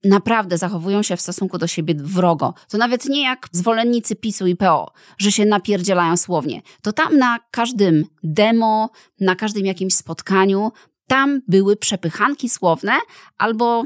[0.04, 2.54] naprawdę zachowują się w stosunku do siebie wrogo.
[2.70, 6.62] To nawet nie jak zwolennicy PiSu i PO, że się napierdzielają słownie.
[6.82, 10.72] To tam na każdym demo, na każdym jakimś spotkaniu,
[11.08, 12.94] tam były przepychanki słowne
[13.38, 13.84] albo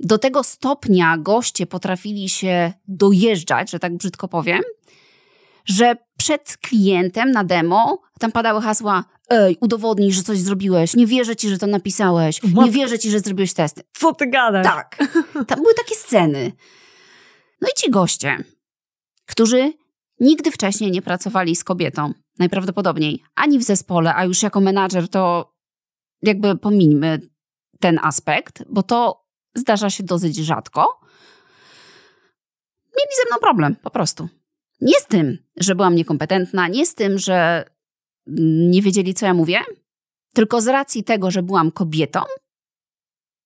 [0.00, 4.62] do tego stopnia goście potrafili się dojeżdżać, że tak brzydko powiem,
[5.64, 10.94] że przed klientem na demo tam padały hasła Ej, udowodnij, że coś zrobiłeś.
[10.94, 12.40] Nie wierzę ci, że to napisałeś.
[12.42, 13.82] Nie wierzę ci, że zrobiłeś testy.
[13.92, 14.66] Co ty gadasz?
[14.66, 14.98] Tak.
[15.46, 16.52] Tam były takie sceny.
[17.60, 18.44] No i ci goście,
[19.26, 19.72] którzy
[20.20, 25.54] nigdy wcześniej nie pracowali z kobietą, najprawdopodobniej ani w zespole, a już jako menadżer to
[26.22, 27.20] jakby pomińmy
[27.80, 31.00] ten aspekt, bo to zdarza się dosyć rzadko.
[32.96, 34.28] Mieli ze mną problem, po prostu.
[34.80, 37.64] Nie z tym, że byłam niekompetentna, nie z tym, że
[38.26, 39.60] nie wiedzieli, co ja mówię,
[40.34, 42.20] tylko z racji tego, że byłam kobietą,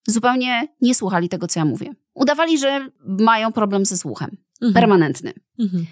[0.07, 1.95] zupełnie nie słuchali tego, co ja mówię.
[2.14, 4.37] Udawali, że mają problem ze słuchem.
[4.61, 4.75] Mhm.
[4.75, 5.33] Permanentny.
[5.59, 5.87] Mhm.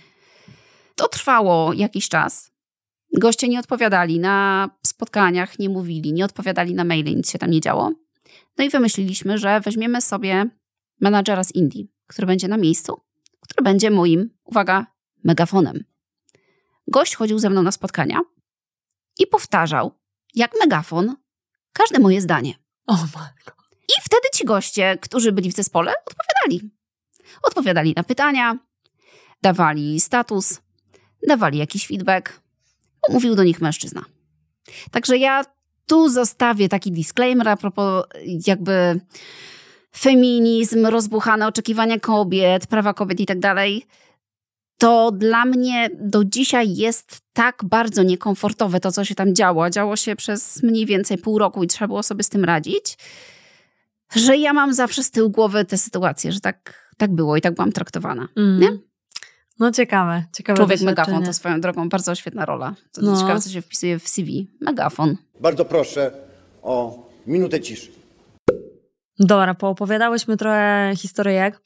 [0.94, 2.50] To trwało jakiś czas.
[3.18, 7.60] Goście nie odpowiadali na spotkaniach, nie mówili, nie odpowiadali na maile, nic się tam nie
[7.60, 7.92] działo.
[8.58, 10.50] No i wymyśliliśmy, że weźmiemy sobie
[11.00, 13.00] menadżera z Indii, który będzie na miejscu,
[13.40, 14.86] który będzie moim, uwaga,
[15.24, 15.84] megafonem.
[16.88, 18.20] Gość chodził ze mną na spotkania
[19.18, 19.92] i powtarzał,
[20.34, 21.16] jak megafon,
[21.72, 22.54] każde moje zdanie.
[23.88, 26.70] I wtedy ci goście, którzy byli w zespole, odpowiadali.
[27.42, 28.58] Odpowiadali na pytania,
[29.42, 30.60] dawali status,
[31.28, 32.40] dawali jakiś feedback.
[33.08, 34.04] Mówił do nich mężczyzna.
[34.90, 35.44] Także ja
[35.86, 38.04] tu zostawię taki disclaimer a propos
[38.46, 39.00] jakby
[39.96, 43.86] feminizm, rozbuchane oczekiwania kobiet, prawa kobiet i tak dalej.
[44.78, 49.70] To dla mnie do dzisiaj jest tak bardzo niekomfortowe to, co się tam działo.
[49.70, 52.98] Działo się przez mniej więcej pół roku i trzeba było sobie z tym radzić,
[54.16, 57.54] że ja mam zawsze z tyłu głowy tę sytuację, że tak, tak było i tak
[57.54, 58.28] byłam traktowana.
[58.36, 58.60] Mm.
[58.60, 58.78] Nie?
[59.58, 62.74] No ciekawe, ciekawe Człowiek megafon to swoją drogą bardzo świetna rola.
[62.92, 63.20] To No.
[63.20, 64.50] ciekawe, co się wpisuje w CV.
[64.60, 65.16] Megafon.
[65.40, 66.12] Bardzo proszę
[66.62, 67.90] o minutę ciszy.
[69.18, 71.60] Dobra, poopowiadałyśmy trochę historyjek.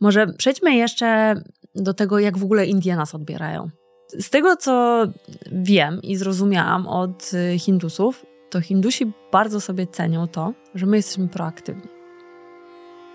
[0.00, 1.34] Może przejdźmy jeszcze
[1.76, 3.70] do tego, jak w ogóle Indie nas odbierają.
[4.08, 5.04] Z tego, co
[5.52, 11.28] wiem i zrozumiałam od y, Hindusów, to Hindusi bardzo sobie cenią to, że my jesteśmy
[11.28, 11.88] proaktywni.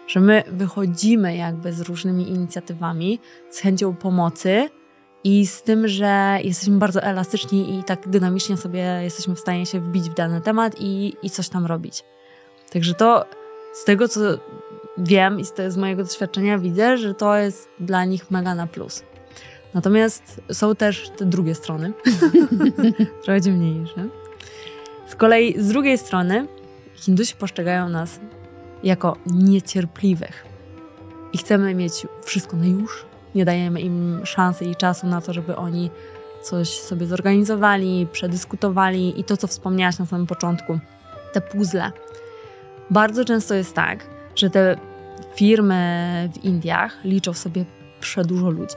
[0.07, 3.19] Że my wychodzimy jakby z różnymi inicjatywami,
[3.49, 4.69] z chęcią pomocy
[5.23, 9.79] i z tym, że jesteśmy bardzo elastyczni i tak dynamicznie sobie jesteśmy w stanie się
[9.79, 12.03] wbić w dany temat i, i coś tam robić.
[12.71, 13.25] Także to
[13.73, 14.19] z tego, co
[15.01, 18.67] wiem i z, te, z mojego doświadczenia widzę, że to jest dla nich mega na
[18.67, 19.03] plus.
[19.73, 21.93] Natomiast są też te drugie strony,
[23.23, 24.07] trochę dziwniejsze.
[25.07, 26.47] Z kolei z drugiej strony
[26.95, 28.19] Hindusi postrzegają nas
[28.83, 30.45] jako niecierpliwych
[31.33, 33.05] i chcemy mieć wszystko na już.
[33.35, 35.89] Nie dajemy im szansy i czasu na to, żeby oni
[36.41, 40.79] coś sobie zorganizowali, przedyskutowali i to, co wspomniałaś na samym początku,
[41.33, 41.91] te puzzle.
[42.89, 44.77] Bardzo często jest tak, że te
[45.35, 47.65] firmy w Indiach liczą sobie
[47.99, 48.75] przedużo ludzi.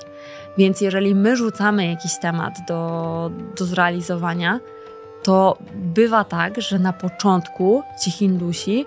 [0.58, 4.60] Więc jeżeli my rzucamy jakiś temat do, do zrealizowania,
[5.22, 8.86] to bywa tak, że na początku ci Hindusi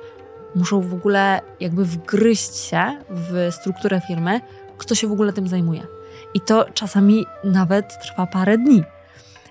[0.56, 4.42] muszą w ogóle jakby wgryźć się w strukturę firmy,
[4.78, 5.88] kto się w ogóle tym zajmuje.
[6.34, 8.84] I to czasami nawet trwa parę dni.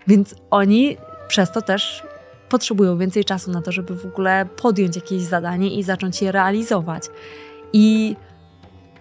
[0.06, 0.96] Więc oni
[1.28, 2.02] przez to też
[2.48, 7.02] potrzebują więcej czasu na to, żeby w ogóle podjąć jakieś zadanie i zacząć je realizować.
[7.76, 8.16] I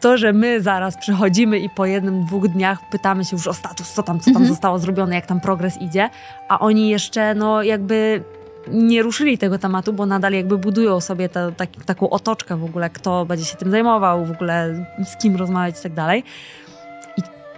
[0.01, 3.93] to, że my zaraz przychodzimy i po jednym, dwóch dniach pytamy się już o status,
[3.93, 4.47] co tam, co tam Mhm.
[4.49, 6.09] zostało zrobione, jak tam progres idzie,
[6.49, 8.23] a oni jeszcze no jakby
[8.67, 12.89] nie ruszyli tego tematu, bo nadal jakby budują sobie tę- tak, taką otoczkę w ogóle,
[12.89, 16.23] kto będzie się tym zajmował, w ogóle z kim rozmawiać i tak dalej.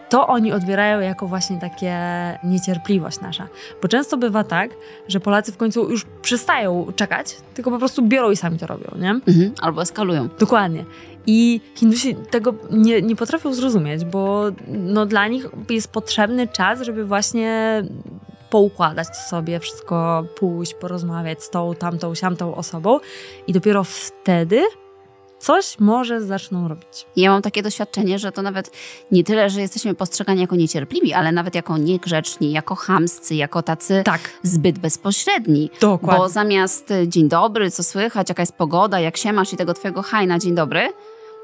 [0.10, 1.98] To oni odbierają jako właśnie takie
[2.43, 3.48] niecierpliwość nasza.
[3.82, 4.72] Bo często bywa tak,
[5.08, 8.91] że Polacy w końcu już przestają czekać, tylko po prostu biorą i sami to robią,
[9.00, 9.10] nie?
[9.10, 9.52] Mhm.
[9.62, 10.30] Albo eskalują.
[10.39, 10.86] Dokładnie.
[11.28, 17.06] I Hindusi tego nie, nie potrafią zrozumieć, bo no, dla nich jest potrzebny czas, żeby
[17.06, 17.84] właśnie
[18.50, 23.00] poukładać sobie wszystko, pójść, porozmawiać z tą, tamtą, siamtą osobą
[23.48, 24.63] i dopiero wtedy
[25.39, 27.06] coś może zaczną robić.
[27.15, 28.71] Ja mam takie doświadczenie, że to nawet
[29.12, 34.02] nie tyle, że jesteśmy postrzegani jako niecierpliwi, ale nawet jako niegrzeczni, jako chamscy, jako tacy
[34.06, 35.69] Tak, zbyt bezpośredni.
[35.82, 36.19] dokładnie.
[36.19, 39.73] Bo zamiast y, dzień dobry, co słychać, jaka jest pogoda, jak się masz i tego
[39.73, 40.89] twojego haj na dzień dobry,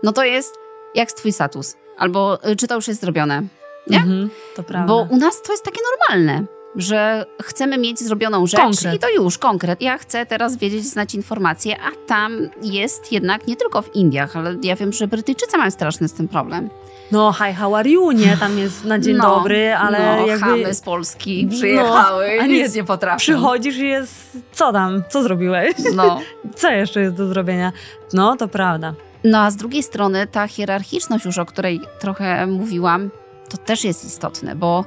[0.03, 0.55] no to jest
[0.95, 1.75] jak twój status.
[1.97, 3.41] Albo y, czy to już jest zrobione.
[3.87, 3.97] nie?
[3.97, 4.87] Mhm, to prawda.
[4.87, 5.79] Bo u nas to jest takie
[6.09, 8.95] normalne, że chcemy mieć zrobioną rzecz Konkret.
[8.95, 9.81] i to już, konkret.
[9.81, 14.55] Ja chcę teraz wiedzieć, znać informacje, a tam jest jednak nie tylko w Indiach, ale
[14.63, 16.69] ja wiem, że Brytyjczycy mają straszny z tym problem.
[17.11, 18.37] No, hi, how are you, nie?
[18.37, 20.45] Tam jest na dzień no, dobry, ale no, jakby...
[20.45, 23.17] chamy z Polski przyjechały No, a i nie, nic nie potrafią.
[23.17, 24.37] Przychodzisz i jest...
[24.51, 25.03] Co tam?
[25.09, 25.73] Co zrobiłeś?
[25.95, 26.19] No.
[26.55, 27.71] Co jeszcze jest do zrobienia?
[28.13, 28.93] No, to prawda.
[29.23, 33.09] no a z drugiej strony ta hierarchiczność już, o której trochę mówiłam,
[33.49, 34.85] to też jest istotne, bo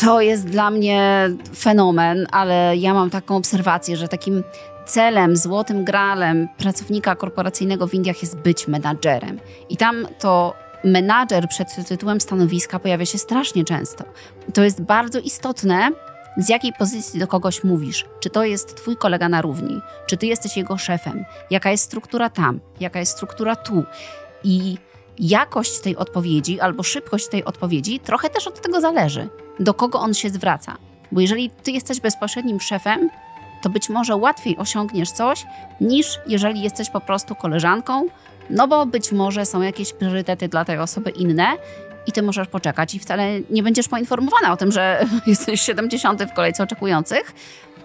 [0.00, 4.42] to jest dla mnie fenomen, ale ja mam taką obserwację, że takim
[4.86, 9.40] celem, złotym gralem pracownika korporacyjnego w Indiach jest być menadżerem.
[9.68, 10.54] I tam to
[10.84, 14.04] menadżer przed tytułem stanowiska pojawia się strasznie często.
[14.54, 15.90] To jest bardzo istotne,
[16.36, 18.04] z jakiej pozycji do kogoś mówisz.
[18.20, 22.30] Czy to jest twój kolega na równi, czy ty jesteś jego szefem, jaka jest struktura
[22.30, 23.84] tam, jaka jest struktura tu.
[24.44, 24.78] I
[25.18, 29.28] jakość tej odpowiedzi albo szybkość tej odpowiedzi trochę też od tego zależy,
[29.60, 30.76] do kogo on się zwraca.
[31.12, 33.10] Bo jeżeli ty jesteś bezpośrednim szefem,
[33.62, 35.46] to być może łatwiej osiągniesz coś,
[35.80, 38.06] niż jeżeli jesteś po prostu koleżanką,
[38.50, 41.46] no bo być może są jakieś priorytety dla tej osoby inne
[42.06, 46.32] i ty możesz poczekać i wcale nie będziesz poinformowana o tym, że jesteś 70 w
[46.32, 47.34] kolejce oczekujących,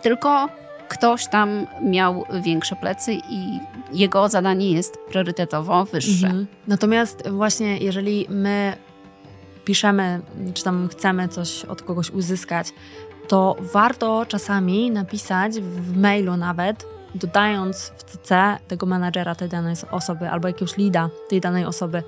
[0.02, 0.50] tylko
[0.92, 3.60] ktoś tam miał większe plecy i
[3.94, 6.28] jego zadanie jest priorytetowo wyższe.
[6.28, 6.48] Mhm.
[6.68, 8.78] Natomiast właśnie jeżeli my
[9.66, 10.22] piszemy,
[10.54, 12.68] czy tam chcemy coś od kogoś uzyskać,
[13.28, 16.86] to warto czasami napisać w mailu nawet,
[17.16, 22.04] dodając w CC tego menadżera tej danej osoby albo jakiegoś lida tej danej osoby.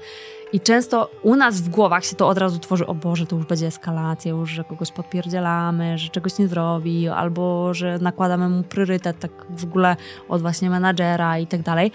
[0.53, 3.45] I często u nas w głowach się to od razu tworzy, o Boże, to już
[3.45, 9.19] będzie eskalacja, już, że kogoś podpierdzielamy, że czegoś nie zrobi, albo że nakładamy mu priorytet
[9.19, 9.95] tak w ogóle
[10.29, 11.91] od właśnie menadżera i tak dalej.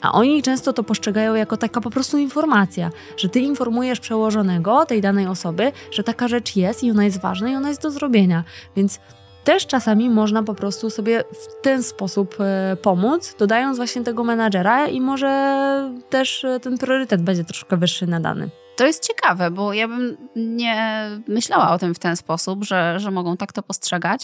[0.00, 5.00] A oni często to postrzegają jako taka po prostu informacja, że ty informujesz przełożonego tej
[5.00, 8.44] danej osoby, że taka rzecz jest i ona jest ważna i ona jest do zrobienia.
[8.76, 9.00] Więc
[9.44, 14.86] też czasami można po prostu sobie w ten sposób e, pomóc, dodając właśnie tego menadżera
[14.86, 18.50] i może też e, ten priorytet będzie troszkę wyższy nadany.
[18.76, 23.10] To jest ciekawe, bo ja bym nie myślała o tym w ten sposób, że, że
[23.10, 24.22] mogą tak to postrzegać.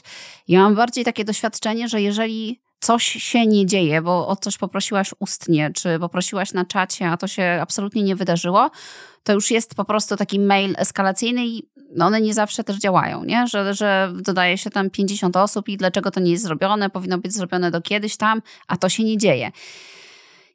[0.49, 5.11] Ja mam bardziej takie doświadczenie, że jeżeli coś się nie dzieje, bo o coś poprosiłaś
[5.19, 8.71] ustnie, czy poprosiłaś na czacie, a to się absolutnie nie wydarzyło,
[9.23, 11.63] to już jest po prostu taki mail eskalacyjny i
[12.01, 13.47] one nie zawsze też działają, nie?
[13.47, 17.33] Że, że dodaje się tam 50 osób i dlaczego to nie jest zrobione, powinno być
[17.33, 19.51] zrobione do kiedyś tam, a to się nie dzieje.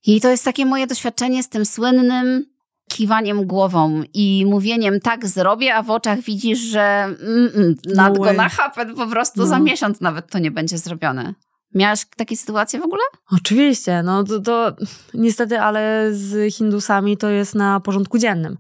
[0.06, 2.46] I to jest takie moje doświadczenie z tym słynnym
[2.90, 8.20] kiwaniem głową i mówieniem tak zrobię, a w oczach widzisz, że mm, mm, nad No
[8.24, 8.50] go na way.
[8.50, 9.48] hapet po prostu No.
[9.48, 11.34] za miesiąc nawet to nie będzie zrobione.
[11.76, 13.02] Miałaś takie sytuacje w ogóle?
[13.32, 14.76] Oczywiście, no to, to
[15.14, 18.58] niestety, ale z Hindusami to jest na porządku dziennym.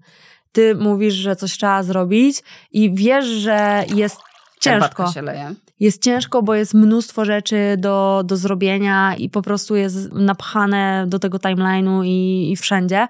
[0.51, 4.17] Ty mówisz, że coś trzeba zrobić i wiesz, że jest
[4.59, 4.79] ciężko.
[4.79, 5.55] Herbatka się leje.
[5.79, 11.19] Jest ciężko, bo jest mnóstwo rzeczy do, do zrobienia i po prostu jest napchane do
[11.19, 13.07] tego timeline'u i, i wszędzie.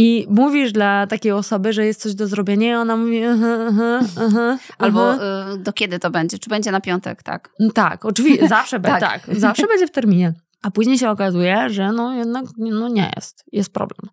[0.00, 4.00] I mówisz dla takiej osoby, że jest coś do zrobienia i ona mówi aha, aha,
[4.20, 5.18] aha, Albo y,
[5.58, 6.38] do kiedy to będzie?
[6.38, 7.50] Czy będzie na piątek, tak?
[7.74, 9.26] Tak, oczywiście, zawsze będzie, Tak.
[9.26, 10.32] tak, zawsze będzie w terminie.
[10.62, 14.10] A później się okazuje, że no jednak no nie jest, jest problem.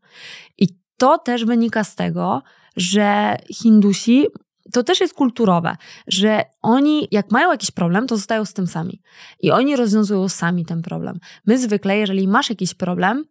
[0.58, 0.68] I
[0.98, 2.42] to też wynika z tego,
[2.78, 4.26] że Hindusi,
[4.74, 5.76] to też jest kulturowe,
[6.08, 9.02] że oni jak mają jakiś problem, to zostają z tym sami.
[9.40, 11.20] I oni rozwiązują sami ten problem.
[11.46, 13.26] My zwykle, jeżeli masz jakiś problem,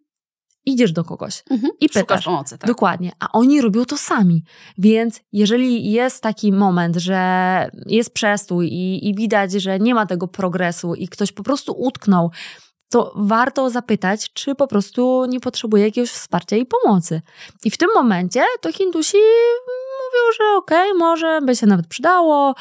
[0.67, 1.43] idziesz do kogoś
[1.81, 2.03] i pytasz.
[2.03, 2.69] Szukasz pomocy, tak?
[2.69, 4.45] Dokładnie, a oni robią to sami.
[4.79, 10.29] Więc jeżeli jest taki moment, że jest przestój i, i widać, że nie ma tego
[10.29, 12.31] progresu i ktoś po prostu utknął,
[12.91, 17.23] to warto zapytać, czy po prostu nie potrzebuje jakiegoś wsparcia i pomocy.
[17.65, 19.17] I w tym momencie to Hindusi
[20.05, 22.55] mówią, że okej, może by się nawet przydało,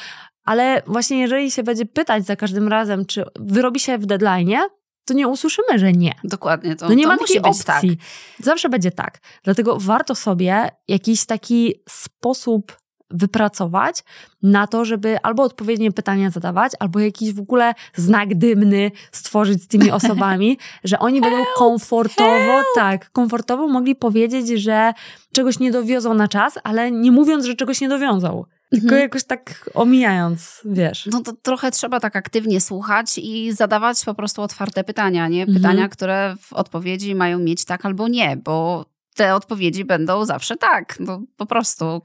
[0.46, 4.58] ale właśnie jeżeli się będzie pytać za każdym razem, czy wyrobi się w deadline,
[5.06, 6.14] to nie usłyszymy, że nie.
[6.24, 6.76] Dokładnie.
[6.76, 7.76] To, No nie to ma musi takiej tak.
[7.76, 7.98] opcji.
[8.40, 9.20] Zawsze będzie tak.
[9.44, 12.78] Dlatego warto sobie jakiś taki sposób
[13.14, 14.04] wypracować
[14.44, 19.68] na to, żeby albo odpowiednie pytania zadawać, albo jakiś w ogóle znak dymny stworzyć z
[19.68, 24.94] tymi osobami, że oni będą komfortowo, tak, komfortowo mogli powiedzieć, że
[25.34, 28.44] czegoś nie dowiozą na czas, ale nie mówiąc, że czegoś nie dowiozą.
[28.74, 29.02] Tylko Mhm.
[29.02, 31.06] jakoś tak omijając, wiesz.
[31.12, 35.42] No to trochę trzeba tak aktywnie słuchać i zadawać po prostu otwarte pytania, nie?
[35.42, 35.58] Mhm.
[35.58, 41.00] Pytania, które w odpowiedzi mają mieć tak albo nie, bo te odpowiedzi będą zawsze tak.
[41.00, 42.02] No po prostu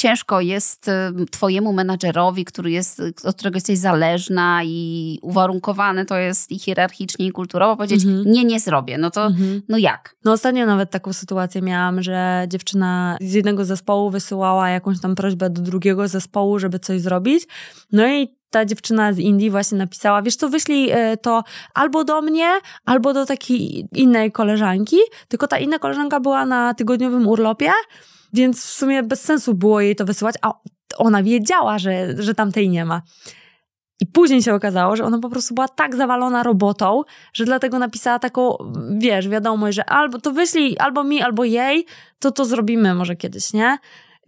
[0.00, 6.50] ciężko jest y, twojemu menadżerowi, który jest, od którego jesteś zależna i uwarunkowany to jest
[6.52, 8.24] i hierarchicznie i kulturowo powiedzieć Mhm.
[8.32, 8.98] nie, nie zrobię.
[8.98, 9.62] No to Mhm.
[9.68, 10.16] no jak?
[10.24, 15.50] No ostatnio nawet taką sytuację miałam, że dziewczyna z jednego zespołu wysyłała jakąś tam prośbę
[15.50, 17.44] do drugiego zespołu, żeby coś zrobić.
[17.92, 21.42] No i ta dziewczyna z Indii właśnie napisała, wiesz co, wyślij e, to
[21.74, 22.50] albo do mnie,
[22.84, 24.96] albo do takiej innej koleżanki,
[25.28, 27.70] tylko ta inna koleżanka była na tygodniowym urlopie,
[28.32, 30.52] więc w sumie bez sensu było jej to wysyłać, a
[30.98, 33.02] ona wiedziała, że, że tamtej nie ma.
[34.00, 37.02] I później się okazało, że ona po prostu była tak zawalona robotą,
[37.32, 38.56] że dlatego napisała taką,
[38.98, 41.86] wiesz, wiadomość, że albo to wyślij albo mi, albo jej,
[42.18, 43.78] to to zrobimy może kiedyś, nie?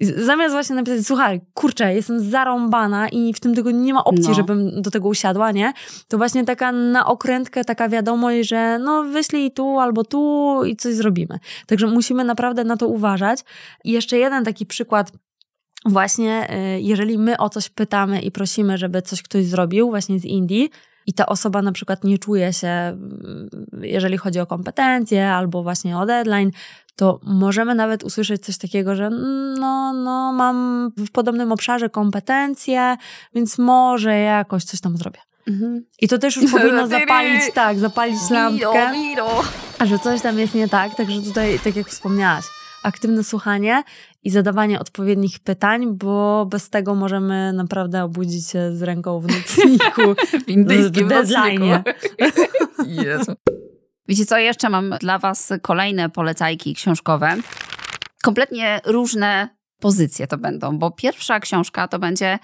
[0.02, 4.34] Zamiast właśnie napisać, słuchaj, kurczę, jestem zarąbana i w tym tygodniu nie ma opcji, No.
[4.34, 5.72] żebym do tego usiadła, nie?
[6.08, 10.94] To właśnie taka na okrętkę taka wiadomość, że no wyślij tu albo tu i coś
[10.94, 11.38] zrobimy.
[11.66, 13.40] Także musimy naprawdę na to uważać.
[13.84, 15.12] I jeszcze jeden taki przykład
[15.86, 20.24] właśnie, y, jeżeli my o coś pytamy i prosimy, żeby coś ktoś zrobił, właśnie z
[20.24, 20.70] Indii,
[21.06, 23.48] i ta osoba na przykład nie czuje się, mm,
[23.82, 26.50] jeżeli chodzi o kompetencje albo właśnie o deadline,
[26.96, 29.10] to możemy nawet usłyszeć coś takiego, że
[29.60, 32.96] no, no mam w podobnym obszarze kompetencje,
[33.34, 35.20] więc może jakoś coś tam zrobię.
[36.00, 38.92] I to też już powinno zapalić, tak, zapalić lampkę,
[39.78, 42.44] a że coś tam jest nie tak, także tutaj, tak jak wspomniałaś,
[42.82, 43.82] aktywne słuchanie
[44.24, 50.14] i zadawanie odpowiednich pytań, bo bez tego możemy naprawdę obudzić się z ręką w nocniku,
[50.44, 51.82] W indyjskim w deadline'ie.
[53.04, 53.32] Jezu.
[54.08, 57.36] Wiecie co, jeszcze mam dla was kolejne polecajki książkowe.
[58.22, 59.48] Kompletnie różne
[59.78, 62.38] pozycje to będą, bo pierwsza książka to będzie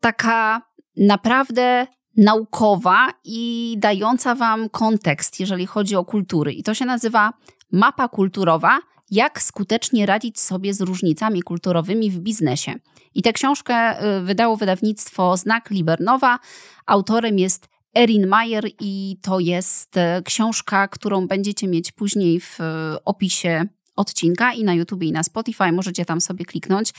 [0.00, 0.62] taka
[0.96, 1.86] naprawdę
[2.16, 6.52] naukowa i dająca wam kontekst, jeżeli chodzi o kultury.
[6.52, 7.32] I to się nazywa
[7.72, 8.78] Mapa kulturowa
[9.10, 12.74] Jak skutecznie radzić sobie z różnicami kulturowymi w biznesie.
[13.14, 16.38] I tę książkę y, wydało wydawnictwo Znak Libernowa.
[16.86, 22.64] Autorem jest Erin Mayer i to jest y, książka, którą będziecie mieć później w y,
[23.04, 23.64] opisie
[23.96, 25.72] odcinka i na YouTube i na Spotify.
[25.72, 26.92] Możecie tam sobie kliknąć.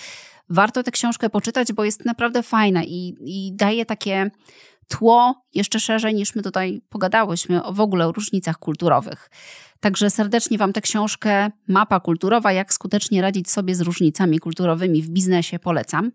[0.49, 4.31] Warto tę książkę poczytać, bo jest naprawdę fajna i, i daje takie
[4.87, 9.29] tło jeszcze szerzej niż my tutaj pogadałyśmy o w ogóle o różnicach kulturowych.
[9.79, 15.09] Także serdecznie Wam tę książkę Mapa kulturowa, jak skutecznie radzić sobie z różnicami kulturowymi w
[15.09, 16.11] biznesie polecam.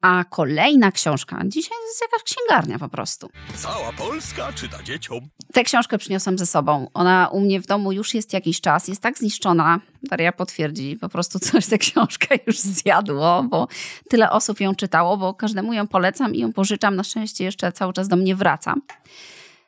[0.00, 3.30] A kolejna książka, dzisiaj jest jakaś księgarnia po prostu.
[3.54, 5.28] Cała Polska czyta dzieciom.
[5.52, 6.90] Tę książkę przyniosłam ze sobą.
[6.94, 9.80] Ona u mnie w domu już jest jakiś czas, jest tak zniszczona.
[10.02, 13.68] Daria potwierdzi, po prostu coś tę książkę już zjadło, bo
[14.08, 16.96] tyle osób ją czytało, bo każdemu ją polecam i ją pożyczam.
[16.96, 18.74] Na szczęście jeszcze cały czas do mnie wraca.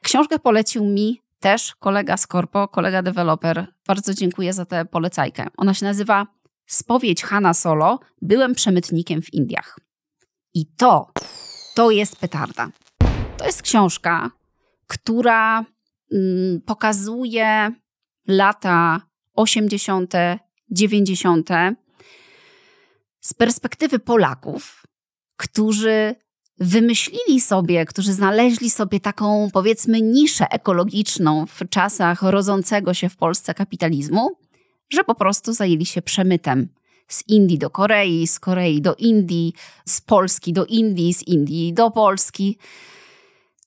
[0.03, 3.67] Książkę polecił mi też kolega z Korpo, kolega deweloper.
[3.87, 5.47] Bardzo dziękuję za tę polecajkę.
[5.57, 6.27] Ona się nazywa
[6.67, 7.99] Spowiedź Hanna Solo.
[8.23, 9.79] Byłem przemytnikiem w Indiach.
[10.55, 11.13] I to,
[11.75, 12.71] to jest petarda.
[13.37, 14.31] To jest książka,
[14.87, 15.65] która
[16.13, 17.73] mm, pokazuje
[18.29, 19.01] lata
[19.35, 20.15] 80.,
[20.71, 21.49] 90.
[23.21, 24.87] z perspektywy Polaków,
[25.37, 26.15] którzy
[26.59, 33.55] wymyślili sobie, którzy znaleźli sobie taką, powiedzmy, niszę ekologiczną w czasach rodzącego się w Polsce
[33.55, 34.31] kapitalizmu,
[34.91, 36.69] że po prostu zajęli się przemytem
[37.11, 39.53] z Indii do Korei, z Korei do Indii,
[39.85, 42.59] z Polski do Indii, z Indii do Polski.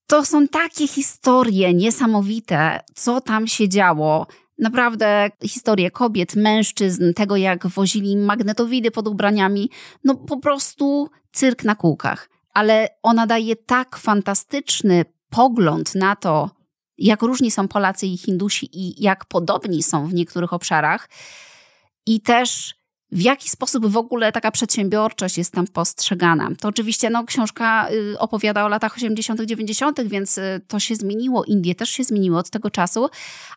[0.08, 4.28] To są takie historie niesamowite, co tam się działo.
[4.60, 9.70] Naprawdę historie kobiet, mężczyzn, tego jak wozili magnetowidy pod ubraniami,
[10.04, 12.30] no po prostu cyrk na kółkach.
[12.54, 16.50] Ale ona daje tak fantastyczny pogląd na to,
[16.98, 21.10] jak różni są Polacy i Hindusi i jak podobni są w niektórych obszarach.
[22.06, 22.76] I też
[23.14, 26.50] w jaki sposób w ogóle taka przedsiębiorczość jest tam postrzegana.
[26.60, 31.44] To oczywiście no, książka y, opowiada o latach 80., 90., więc y, to się zmieniło.
[31.44, 33.10] Indie też się zmieniły od tego czasu,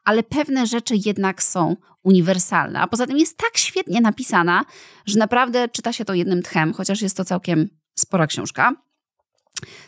[0.04, 2.80] ale pewne rzeczy jednak są uniwersalne.
[2.80, 4.64] A poza tym jest tak świetnie napisana,
[5.06, 8.85] że naprawdę czyta się to jednym tchem, chociaż jest to całkiem spora książka.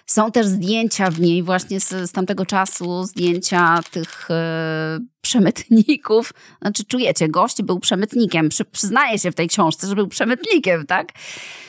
[0.07, 6.33] Są też zdjęcia w niej właśnie z, z tamtego czasu, zdjęcia tych e, przemytników.
[6.63, 11.13] Znaczy czujecie, gość był przemytnikiem, Przy, przyznaje się w tej książce, że był przemytnikiem, tak?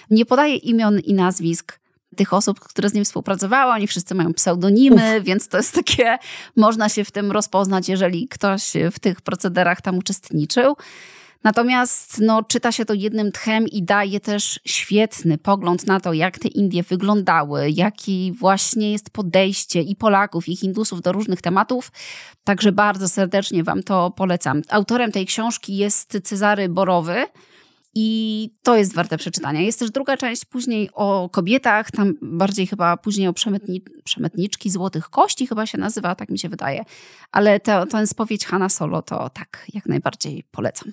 [0.10, 1.80] Nie podaje imion i nazwisk
[2.16, 3.74] tych osób, które z nim współpracowały.
[3.74, 5.24] Oni wszyscy mają pseudonimy, Uf.
[5.24, 6.18] więc to jest takie,
[6.56, 10.76] można się w tym rozpoznać, jeżeli ktoś w tych procederach tam uczestniczył.
[11.44, 16.40] Natomiast no, czyta się to jednym tchem i daje też świetny pogląd na to, jak
[16.40, 21.92] te Indie wyglądały, jaki właśnie jest podejście i Polaków, i Hindusów do różnych tematów.
[22.44, 24.62] Także bardzo serdecznie Wam to polecam.
[24.70, 27.26] Autorem tej książki jest Cezary Borowy.
[27.96, 29.62] I to jest warte przeczytania.
[29.62, 35.10] Jest też druga część później o kobietach, tam bardziej chyba później o przemytni, przemytniczki złotych
[35.10, 36.84] kości chyba się nazywa, tak mi się wydaje.
[37.32, 40.92] Ale ten spowiedź Hanna Solo to tak, jak najbardziej polecam.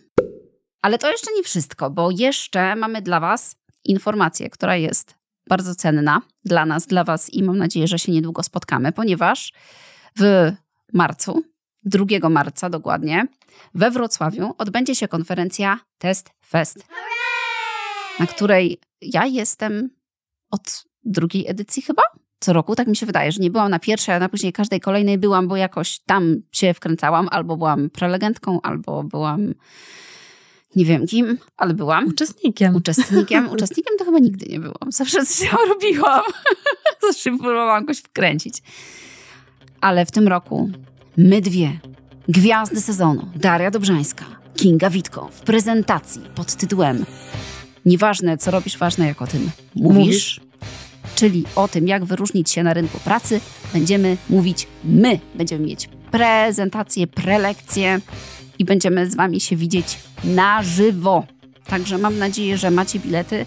[0.86, 5.14] Ale to jeszcze nie wszystko, bo jeszcze mamy dla Was informację, która jest
[5.48, 9.52] bardzo cenna dla nas, dla Was i mam nadzieję, że się niedługo spotkamy, ponieważ
[10.18, 10.52] w
[10.92, 11.42] marcu,
[11.84, 13.26] 2 marca dokładnie,
[13.74, 16.86] we Wrocławiu odbędzie się konferencja Test Fest,
[18.18, 19.90] na której ja jestem
[20.50, 22.02] od drugiej edycji chyba?
[22.40, 24.80] Co roku, tak mi się wydaje, że nie byłam na pierwszej, a na później każdej
[24.80, 29.54] kolejnej byłam, bo jakoś tam się wkręcałam, albo byłam prelegentką, albo byłam
[30.76, 32.06] nie wiem kim, ale byłam.
[32.08, 32.76] Uczestnikiem.
[32.76, 33.48] Uczestnikiem.
[33.54, 34.92] Uczestnikiem to chyba nigdy nie byłam.
[34.92, 36.22] Zawsze coś robiłam.
[37.02, 38.62] Zawsze próbowałam kogoś wkręcić.
[39.80, 40.70] Ale w tym roku
[41.16, 41.78] my dwie,
[42.28, 44.24] gwiazdy sezonu, Daria Dobrzańska,
[44.56, 47.04] Kinga Witko w prezentacji pod tytułem
[47.86, 49.96] Nieważne co robisz, ważne jak o tym mówisz.
[49.98, 50.40] mówisz.
[51.14, 53.40] Czyli o tym, jak wyróżnić się na rynku pracy,
[53.72, 55.20] będziemy mówić my.
[55.34, 58.00] Będziemy mieć prezentacje, prelekcje,
[58.58, 61.26] i będziemy z Wami się widzieć na żywo.
[61.66, 63.46] Także mam nadzieję, że macie bilety.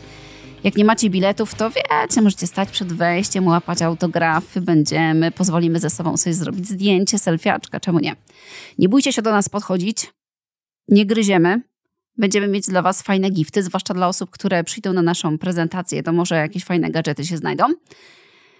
[0.63, 5.89] Jak nie macie biletów, to wiecie, możecie stać przed wejściem, łapać autografy, będziemy, pozwolimy ze
[5.89, 8.15] sobą sobie zrobić zdjęcie, selfiaczka, czemu nie?
[8.77, 10.13] Nie bójcie się do nas podchodzić,
[10.87, 11.61] nie gryziemy.
[12.17, 16.13] Będziemy mieć dla Was fajne gifty, zwłaszcza dla osób, które przyjdą na naszą prezentację, to
[16.13, 17.63] może jakieś fajne gadżety się znajdą.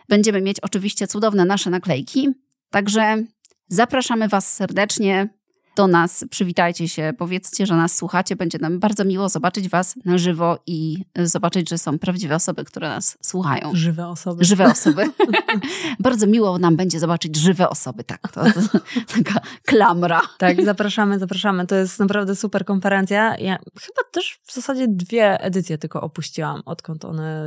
[0.10, 2.30] Będziemy mieć oczywiście cudowne nasze naklejki,
[2.70, 3.24] także
[3.68, 5.39] zapraszamy Was serdecznie
[5.80, 8.36] do nas, przywitajcie się, powiedzcie, że nas słuchacie.
[8.36, 12.89] Będzie nam bardzo miło zobaczyć Was na żywo i zobaczyć, że są prawdziwe osoby, które
[12.89, 13.71] nas słuchają.
[13.73, 14.45] Żywe osoby.
[14.45, 15.03] Żywe osoby.
[15.99, 18.32] bardzo miło nam będzie zobaczyć żywe osoby, tak.
[18.32, 18.80] To, to,
[19.23, 20.21] taka klamra.
[20.38, 21.67] Tak, zapraszamy, zapraszamy.
[21.67, 23.38] To jest naprawdę super konferencja.
[23.38, 27.45] Ja chyba też w zasadzie dwie edycje tylko opuściłam, odkąd one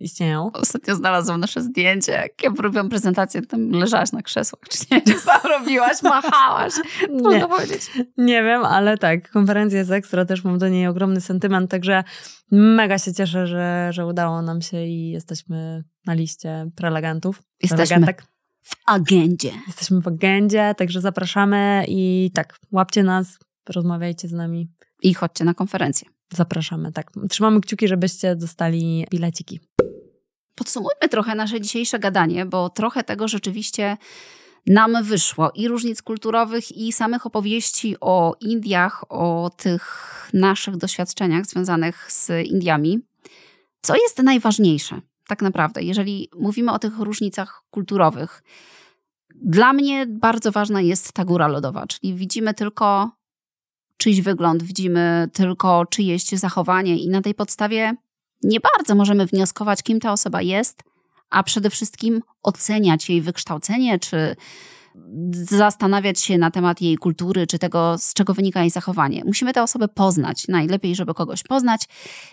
[0.00, 0.50] istnieją.
[0.52, 5.02] Ostatnio znalazłam nasze zdjęcie, jak ja robiłam prezentację, tam leżałaś na krzesłach, czy nie?
[5.14, 6.02] Co robiłaś?
[6.02, 6.72] Machałaś?
[7.30, 7.46] Nie.
[7.48, 7.90] powiedzieć.
[8.16, 12.04] Nie wiem, ale tak, konferencja jest ekstra, też mam do niej ogromny sentyment, także
[12.50, 17.42] mega się cieszę, że, że udało nam się i jesteśmy na liście prelegentów.
[17.62, 18.06] Jesteśmy
[18.62, 19.52] w agendzie.
[19.66, 23.38] Jesteśmy w agendzie, także zapraszamy i tak, łapcie nas,
[23.68, 24.68] rozmawiajcie z nami.
[25.02, 26.08] I chodźcie na konferencję.
[26.32, 27.12] Zapraszamy, tak.
[27.28, 29.60] Trzymamy kciuki, żebyście dostali bileciki.
[30.58, 33.96] Podsumujmy trochę nasze dzisiejsze gadanie, bo trochę tego rzeczywiście
[34.66, 42.12] nam wyszło i różnic kulturowych, i samych opowieści o Indiach, o tych naszych doświadczeniach związanych
[42.12, 43.00] z Indiami.
[43.82, 48.42] Co jest najważniejsze, tak naprawdę, jeżeli mówimy o tych różnicach kulturowych?
[49.34, 53.10] Dla mnie bardzo ważna jest ta góra lodowa, czyli widzimy tylko
[53.96, 57.94] czyjś wygląd, widzimy tylko czyjeś zachowanie i na tej podstawie
[58.42, 60.82] nie bardzo możemy wnioskować, kim ta osoba jest,
[61.30, 64.36] a przede wszystkim oceniać jej wykształcenie, czy
[65.30, 69.24] zastanawiać się na temat jej kultury, czy tego, z czego wynika jej zachowanie.
[69.24, 70.48] Musimy tę osobę poznać.
[70.48, 71.88] Najlepiej, żeby kogoś poznać,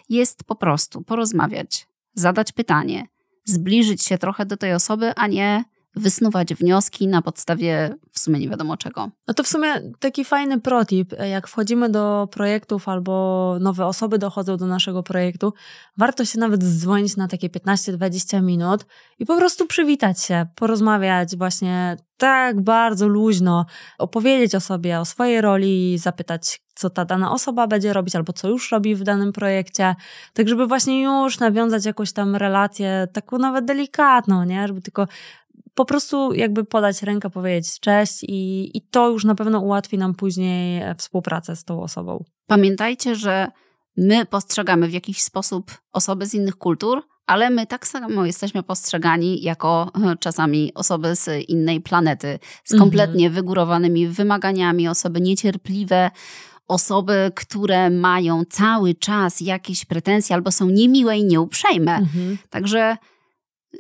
[0.10, 3.08] jest po prostu porozmawiać, zadać pytanie,
[3.46, 5.64] zbliżyć się trochę do tej osoby, a nie
[5.96, 9.10] wysnuwać wnioski na podstawie w sumie nie wiadomo czego.
[9.28, 14.58] No to w sumie taki fajny protip, jak wchodzimy do projektów albo nowe osoby dochodzą
[14.58, 15.54] do naszego projektu,
[15.98, 18.86] warto się nawet dzwonić na takie 15-20 minut
[19.20, 23.66] i po prostu przywitać się, porozmawiać właśnie tak bardzo luźno,
[23.98, 28.50] opowiedzieć o sobie, o swojej roli, zapytać, co ta dana osoba będzie robić, albo co
[28.50, 29.96] już robi w danym projekcie,
[30.34, 34.68] tak żeby właśnie już nawiązać jakąś tam relację, taką nawet delikatną, nie?
[34.68, 35.08] Żeby tylko
[35.76, 40.16] po prostu jakby podać rękę, powiedzieć cześć i, i to już na pewno ułatwi nam
[40.16, 42.24] później współpracę z tą osobą.
[42.48, 43.48] Pamiętajcie, że
[43.98, 49.42] my postrzegamy w jakiś sposób osoby z innych kultur, ale my tak samo jesteśmy postrzegani
[49.42, 52.80] jako e, czasami osoby z innej planety, z Mhm.
[52.80, 56.12] kompletnie wygórowanymi wymaganiami, osoby niecierpliwe,
[56.68, 61.96] osoby, które mają cały czas jakieś pretensje albo są niemiłe i nieuprzejme.
[61.96, 62.38] Mhm.
[62.50, 62.98] Także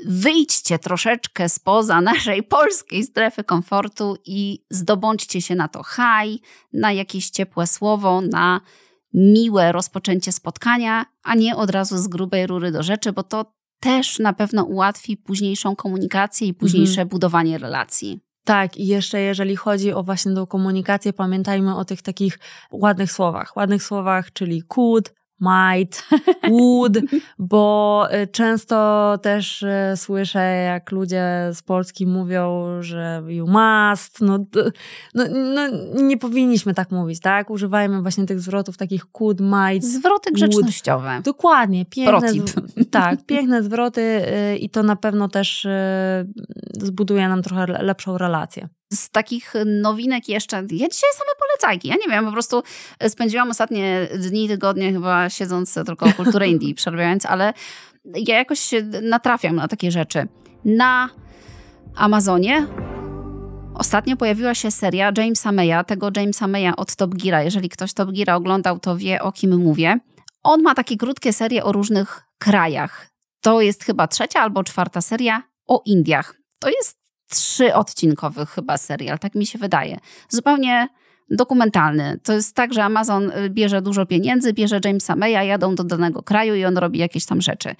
[0.05, 6.39] wyjdźcie troszeczkę spoza naszej polskiej strefy komfortu i zdobądźcie się na to haj,
[6.73, 8.61] na jakieś ciepłe słowo, na
[9.13, 14.19] miłe rozpoczęcie spotkania, a nie od razu z grubej rury do rzeczy, bo to też
[14.19, 18.19] na pewno ułatwi późniejszą komunikację i późniejsze budowanie relacji.
[18.45, 22.39] Tak, i jeszcze jeżeli chodzi o właśnie tą komunikację, pamiętajmy o tych takich
[22.71, 23.55] ładnych słowach.
[23.55, 26.03] Ładnych słowach, czyli could, might,
[26.49, 26.97] would,
[27.39, 31.23] bo y, często też y, słyszę, jak ludzie
[31.53, 34.39] z Polski mówią, że you must, no,
[35.15, 35.61] no, no
[36.03, 37.49] nie powinniśmy tak mówić, tak?
[37.49, 40.51] Używajmy właśnie tych zwrotów takich could, might, Zwroty would.
[40.51, 41.21] grzecznościowe.
[41.23, 42.29] Dokładnie, piękne,
[42.91, 45.67] tak, piękne zwroty y, i to na pewno też
[46.81, 48.69] zbuduje nam trochę le- lepszą relację.
[48.93, 52.63] Z takich nowinek jeszcze, ja dzisiaj same polecajki, ja nie wiem, po prostu
[53.07, 57.53] spędziłam ostatnie dni, tygodnie chyba siedząc tylko o kulturę Indii, przerabiając, ale
[58.05, 58.69] ja jakoś
[59.01, 60.27] natrafiam na takie rzeczy.
[60.65, 61.09] Na
[61.95, 62.67] Amazonie
[63.75, 67.43] ostatnio pojawiła się seria Jamesa Maya, tego Jamesa Maya od Top Geara.
[67.43, 69.99] Jeżeli ktoś Top Geara oglądał, to wie o kim mówię.
[70.43, 73.07] On ma takie krótkie serie o różnych krajach.
[73.41, 76.35] To jest chyba trzecia albo czwarta seria o Indiach.
[76.59, 79.99] To jest trzyodcinkowy chyba serial, tak mi się wydaje.
[80.29, 80.87] Zupełnie
[81.29, 82.19] dokumentalny.
[82.23, 86.23] To jest tak, że Amazon y, bierze dużo pieniędzy, bierze Jamesa Maya, jadą do danego
[86.23, 87.75] kraju i on robi jakieś tam rzeczy.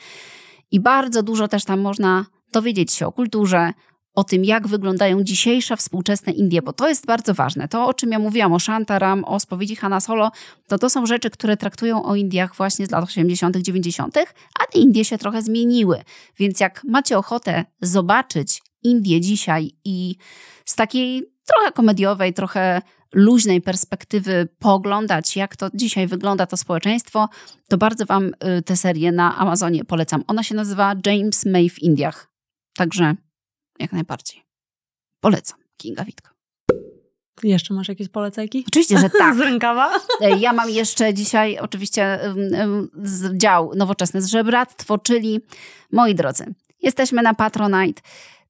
[0.72, 3.74] I bardzo dużo też tam można dowiedzieć się o kulturze,
[4.16, 7.68] o tym, jak wyglądają dzisiejsze współczesne Indie, bo to jest bardzo ważne.
[7.68, 10.32] To, o czym ja mówiłam, o Shantaram, o spowiedzi Hanna Solo,
[10.68, 14.18] to to są rzeczy, które traktują o Indiach właśnie z lat 80., 90.,
[14.60, 16.02] a te Indie się trochę zmieniły.
[16.38, 20.16] Więc jak macie ochotę zobaczyć Indie dzisiaj i
[20.66, 22.82] z takiej trochę komediowej, trochę
[23.14, 27.30] luźnej perspektywy pooglądać, jak to dzisiaj wygląda to społeczeństwo,
[27.68, 28.26] to bardzo Wam
[28.58, 30.24] y, tę serię na Amazonie polecam.
[30.28, 32.32] Ona się nazywa James May w Indiach.
[32.78, 33.16] Także
[33.80, 34.44] jak najbardziej.
[35.20, 35.60] Polecam.
[35.78, 36.30] Kinga Witko.
[37.44, 38.66] Jeszcze masz jakieś polecajki?
[38.68, 39.36] Oczywiście, że tak.
[39.36, 40.00] Z rękawa?
[40.22, 42.20] E, Ja mam jeszcze dzisiaj oczywiście
[43.04, 45.40] z- dział nowoczesne żebractwo, czyli
[45.92, 48.02] moi drodzy, jesteśmy na Patronite.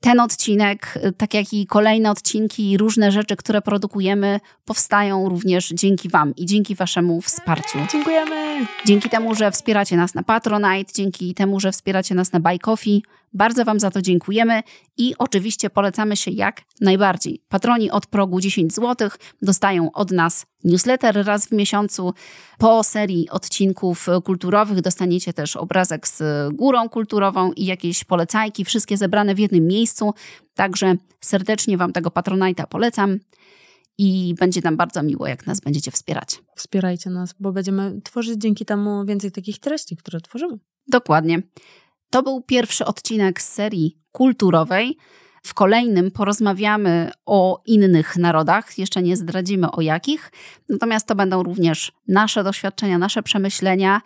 [0.05, 6.09] Ten odcinek, tak jak i kolejne odcinki i różne rzeczy, które produkujemy, powstają również dzięki
[6.09, 7.79] Wam i dzięki Waszemu wsparciu.
[7.91, 8.65] Dziękujemy!
[8.85, 13.03] Dzięki temu, że wspieracie nas na Patronite, dzięki temu, że wspieracie nas na Buy Coffee.
[13.35, 14.63] Bardzo Wam za to dziękujemy
[14.97, 17.41] i oczywiście polecamy się jak najbardziej.
[17.49, 19.09] Patroni od progu 10 zł
[19.41, 22.13] dostają od nas newsletter raz w miesiącu.
[22.57, 26.23] Po serii odcinków kulturowych dostaniecie też obrazek z
[26.53, 30.13] górą kulturową i jakieś polecajki, wszystkie zebrane w jednym miejscu.
[30.53, 33.19] Także serdecznie Wam tego Patronite'a polecam
[33.97, 36.41] i będzie nam bardzo miło, jak nas będziecie wspierać.
[36.55, 40.59] Wspierajcie nas, bo będziemy tworzyć dzięki temu więcej takich treści, które tworzymy.
[40.87, 41.41] Dokładnie.
[42.09, 44.97] To był pierwszy odcinek z serii kulturowej.
[45.43, 50.31] W kolejnym porozmawiamy o innych narodach, jeszcze nie zdradzimy o jakich,
[50.69, 54.01] natomiast to będą również nasze doświadczenia, nasze przemyślenia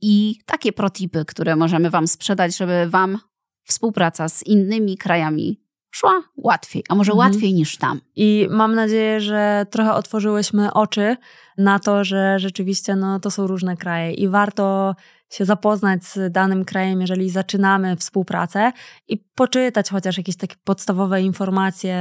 [0.00, 3.18] i takie protipy, które możemy Wam sprzedać, żeby Wam
[3.64, 7.32] współpraca z innymi krajami szła łatwiej, a może mhm.
[7.32, 8.00] łatwiej niż tam.
[8.16, 11.16] I mam nadzieję, że trochę otworzyłyśmy oczy
[11.58, 14.94] na to, że rzeczywiście no, to są różne kraje i warto
[15.32, 18.72] się zapoznać z danym krajem, jeżeli zaczynamy współpracę
[19.08, 21.96] i poczytać chociaż jakieś takie podstawowe informacje,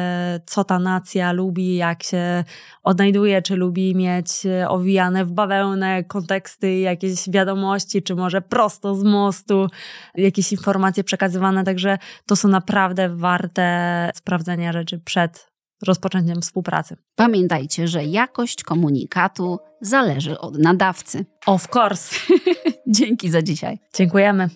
[0.46, 2.44] co ta nacja lubi, jak się
[2.84, 9.68] odnajduje, czy lubi mieć owijane w bawełnę konteksty, jakieś wiadomości, czy może prosto z mostu
[10.16, 11.64] jakieś informacje przekazywane.
[11.64, 15.51] Także to są naprawdę warte sprawdzenia rzeczy przed
[15.82, 16.96] rozpoczęciem współpracy.
[17.16, 21.26] Pamiętajcie, że jakość komunikatu zależy od nadawcy.
[21.46, 22.16] Of course.
[22.88, 23.80] Dzięki za dzisiaj.
[23.94, 24.50] Dziękujemy.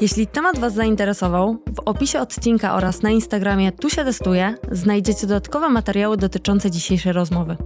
[0.00, 5.68] Jeśli temat Was zainteresował, w opisie odcinka oraz na Instagramie Tu się testuje znajdziecie dodatkowe
[5.68, 7.56] materiały dotyczące dzisiejszej rozmowy.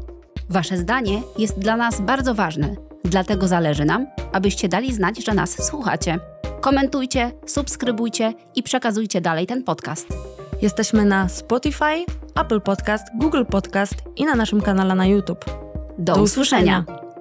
[0.51, 5.67] Wasze zdanie jest dla nas bardzo ważne, dlatego zależy nam, abyście dali znać, że nas
[5.67, 6.19] słuchacie.
[6.61, 10.07] Komentujcie, subskrybujcie i przekazujcie dalej ten podcast.
[10.63, 15.45] Jesteśmy na Spotify, Apple Podcast, Google Podcast i na naszym kanale na YouTube.
[15.99, 16.85] Do, Do usłyszenia.
[16.87, 17.12] usłyszenia.